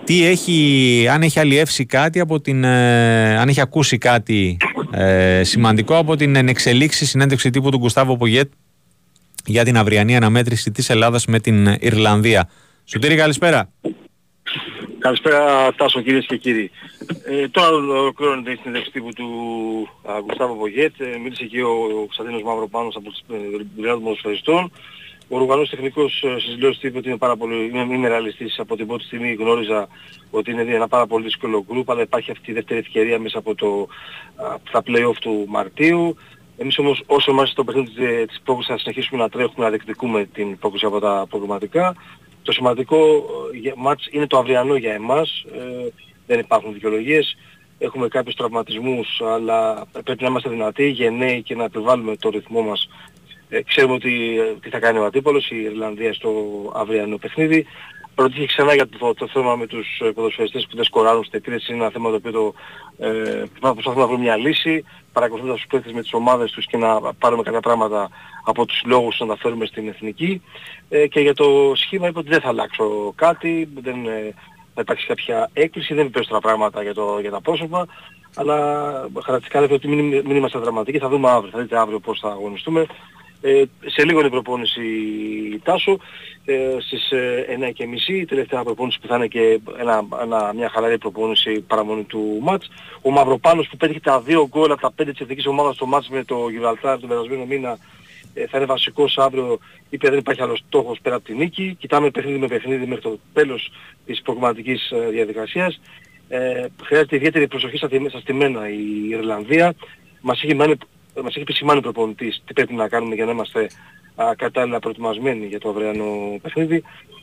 [0.05, 4.57] Τι έχει, αν έχει αλλιεύσει κάτι από την, ε, αν έχει ακούσει κάτι
[4.91, 8.53] ε, σημαντικό από την ενεξελίξη συνέντευξη τύπου του Γκουστάβο Πογέτ
[9.47, 12.49] για την αυριανή αναμέτρηση της Ελλάδας με την Ιρλανδία.
[12.85, 13.71] Σωτήρη καλησπέρα.
[14.99, 16.71] Καλησπέρα Τάσο κυρίες και κύριοι.
[17.25, 19.29] Ε, τώρα ολοκληρώνεται η συνέντευξη τύπου του
[20.11, 21.01] α, Γκουστάβο Βογέτ.
[21.01, 23.37] Ε, μίλησε και ο Κωνσταντίνος Μαυροπάνος από τις ε,
[23.77, 24.73] δουλειά των ποδοσφαιριστών.
[25.33, 28.59] Ο Ρουγανός τεχνικός ε, στις δηλώσεις του είπε ότι είναι πάρα πολύ, είναι, είναι ρεαλιστής.
[28.59, 29.89] Από την πρώτη στιγμή γνώριζα
[30.31, 33.55] ότι είναι ένα πάρα πολύ δύσκολο γκρουπ, αλλά υπάρχει αυτή η δεύτερη ευκαιρία μέσα από
[33.55, 33.89] το,
[34.37, 36.17] α, τα play-off του Μαρτίου.
[36.57, 39.71] Εμείς όμως όσο είμαστε στο παιχνίδι της, ε, της πρόκλησης θα συνεχίσουμε να τρέχουμε, να
[39.71, 41.95] διεκδικούμε την πρόκληση από τα προβληματικά.
[42.43, 42.97] Το σημαντικό
[43.55, 45.45] ε, για- μάτς είναι το αυριανό για εμάς.
[45.55, 45.89] Ε,
[46.27, 47.37] δεν υπάρχουν δικαιολογίες.
[47.83, 52.89] Έχουμε κάποιους τραυματισμούς, αλλά πρέπει να είμαστε δυνατοί, γενναίοι και να επιβάλλουμε το ρυθμό μας.
[53.53, 56.31] Ε, ξέρουμε ότι ε, τι θα κάνει ο αντίπολος, η Ιρλανδία στο
[56.75, 57.67] αυριανό παιχνίδι.
[58.15, 61.73] Ρωτήθηκε ξανά για το, το θέμα με τους ε, ποδοσφαιριστές που δεν σκοράρουν στην επίθεση.
[61.73, 62.55] Είναι ένα θέμα το οποίο το,
[62.99, 67.01] ε, προσπαθούμε να βρούμε μια λύση, παρακολουθώντας τους παίκτες με τις ομάδες τους και να
[67.15, 68.09] πάρουμε κάποια πράγματα
[68.45, 70.43] από τους λόγους να τα φέρουμε στην εθνική.
[70.89, 74.35] Ε, και για το σχήμα είπα ότι δεν θα αλλάξω κάτι, δεν ε,
[74.75, 77.87] θα υπάρξει κάποια έκκληση, δεν είναι περισσότερα πράγματα για, το, για τα πρόσωπα,
[78.35, 78.57] αλλά
[79.25, 82.29] χαρακτηριστικά λέτε ότι μην, μην είμαστε δραματικοί, θα δούμε αύριο, θα δείτε αύριο πώς θα
[82.29, 82.87] αγωνιστούμε.
[83.41, 84.83] Ε, σε λίγο είναι η προπόνηση
[85.63, 85.99] Τάσο,
[86.45, 90.99] ε, στις ε, 9.30 η τελευταία προπόνηση που θα είναι και ένα, ένα, μια χαλαρή
[90.99, 92.71] προπόνηση παραμονή του μάτς.
[93.03, 96.09] Ο Μαυροπάνος που πέτυχε τα δύο γκολ από τα πέντε της εθνικής ομάδας στο μάτς
[96.09, 97.79] με το Γιβραλτάρ τον περασμένο μήνα
[98.35, 99.59] ε, θα είναι βασικός αύριο,
[99.91, 101.77] είπε δεν υπάρχει άλλος στόχος πέρα από τη νίκη.
[101.79, 103.73] Κοιτάμε παιχνίδι με παιχνίδι μέχρι το τέλος
[104.07, 105.81] της προγραμματικής ε, διαδικασίας.
[106.29, 109.75] Ε, χρειάζεται ιδιαίτερη προσοχή στα, τιμέ- στα στημένα η Ιρλανδία.
[110.21, 110.75] Μας έχει, μάνει,
[111.23, 113.67] μας έχει επισημάνει ο προπονητής τι πρέπει να κάνουμε για να είμαστε
[114.15, 116.83] α, κατάλληλα προετοιμασμένοι για το αυριανό παιχνίδι.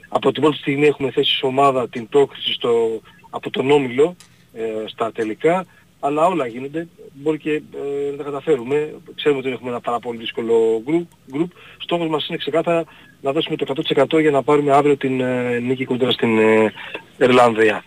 [0.09, 4.15] Από την πρώτη στιγμή έχουμε θέσει σε ομάδα την πρόκριση στο, από τον Όμιλο
[4.53, 5.65] ε, στα τελικά,
[5.99, 6.87] αλλά όλα γίνονται.
[7.13, 8.93] Μπορεί και ε, να τα καταφέρουμε.
[9.15, 11.35] Ξέρουμε ότι έχουμε ένα πάρα πολύ δύσκολο group.
[11.35, 11.47] group.
[11.77, 12.83] Στόχος μας είναι ξεκάθαρα
[13.21, 13.73] να δώσουμε το
[14.15, 16.73] 100% για να πάρουμε αύριο την ε, νίκη κοντά στην ε,
[17.17, 17.83] Ιρλανδία.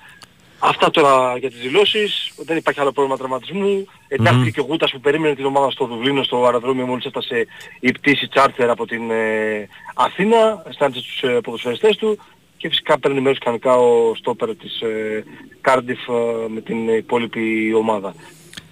[0.62, 2.32] Αυτά τώρα για τις δηλώσεις.
[2.36, 3.86] Δεν υπάρχει άλλο πρόβλημα τραυματισμού.
[4.08, 7.46] εντάχθηκε και ο Γούτας που περίμενε την ομάδα στο Δουβλίνο στο αεροδρόμιο μόλις έφτασε
[7.80, 10.62] η πτήση τσάρτερ από την ε, Αθήνα.
[10.68, 12.18] Αισθάνεται τους ε, ποδοσφαιριστές του.
[12.56, 15.24] Και φυσικά παίρνει μέρος κανονικά ο στόπερ της ε,
[15.64, 18.14] Cardiff ε, με την υπόλοιπη ομάδα.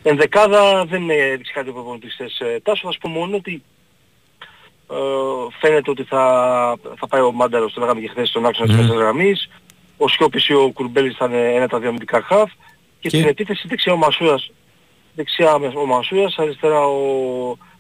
[0.03, 2.82] Ενδεκάδα δεν με έδειξε κάτι ο προπονητής χθες, ε, Τάσος.
[2.82, 3.62] Θα σου πω μόνο ότι
[4.91, 4.95] ε,
[5.61, 6.22] φαίνεται ότι θα,
[6.97, 8.82] θα πάει ο Μάνταρος, το λέγαμε και χθες στον άξονα της Μμμ.
[8.82, 9.49] μέσης γραμμής.
[9.99, 12.51] Ο Σιώπης ή ο Κουρμπέλης θα είναι ένα τα δύο αμυντικά χαφ.
[13.01, 14.51] Και, Και- στην επίθεση δεξιά ο Μασούρας,
[15.15, 17.03] δεξιά ο Μασούρας, αριστερά ο,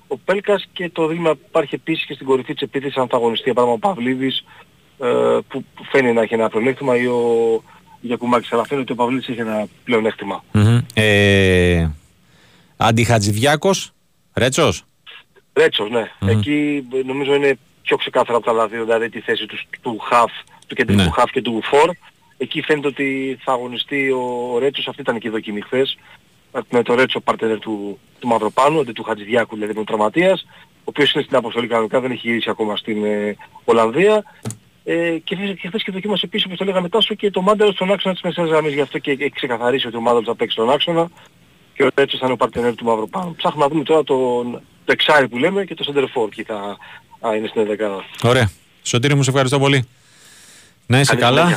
[0.06, 3.52] ο Πέλκας και το δίλημα υπάρχει επίσης και στην κορυφή της επίθεσης αν θα αγωνιστεί
[3.52, 4.44] παράδειγμα ο Παυλίδης
[5.02, 7.20] ε, που που φαίνεται να έχει ένα πλεονέκτημα ή ο
[8.00, 10.44] Γιακουμάκης αλλά φαίνεται ότι ο Παυλίδης έχει ένα πλεονέκτημα.
[10.52, 10.78] Μμμ.
[10.94, 11.90] Ε,
[12.76, 13.92] Αντιχατζηδιάκος,
[14.34, 14.84] Ρέτσος;
[15.52, 16.10] Ρέτσος, ναι.
[16.20, 16.28] Μμμ.
[16.28, 20.00] Εκεί ε, νομίζω είναι πιο ξεκάθαρα από τα άλλα δύο, δηλαδή τη θέση τους, του
[20.10, 21.10] half, του κεντρικού Ναι.
[21.16, 21.90] half και του for.
[22.38, 25.98] Εκεί φαίνεται ότι θα αγωνιστεί ο Ρέτσος, αυτή ήταν και η δοκιμή χθες,
[26.70, 30.46] με το Ρέτσο πάρτερ του, του Μαυροπάνου, αντί του Χατζηδιάκου δηλαδή με τον τραυματίας,
[30.78, 34.22] ο οποίος είναι στην αποστολή κανονικά, δεν έχει γυρίσει ακόμα στην ε, Ολλανδία.
[34.84, 37.72] Ε, και, χθες- και χθες και δοκίμασε επίσης, όπως το λέγαμε τάσο, και το Μάντερο
[37.72, 40.54] στον άξονα της μεσαίας γραμμής, γι' αυτό και έχει ξεκαθαρίσει ότι ο Μάντερος θα παίξει
[40.56, 41.08] στον άξονα
[41.74, 43.34] και ο Ρέτσος θα είναι ο παρτενέρ του Μαυροπάνου.
[43.34, 44.52] Ψάχνουμε να δούμε τώρα τον,
[44.84, 46.76] το εξάρι που λέμε και το center for και θα
[47.28, 47.66] α, είναι στην
[48.22, 48.28] 11.
[48.28, 48.50] Ωραία.
[48.82, 49.88] Σωτήρη μου, σε ευχαριστώ πολύ.
[50.90, 51.56] Να είσαι Καλή καλά; συνέχεια.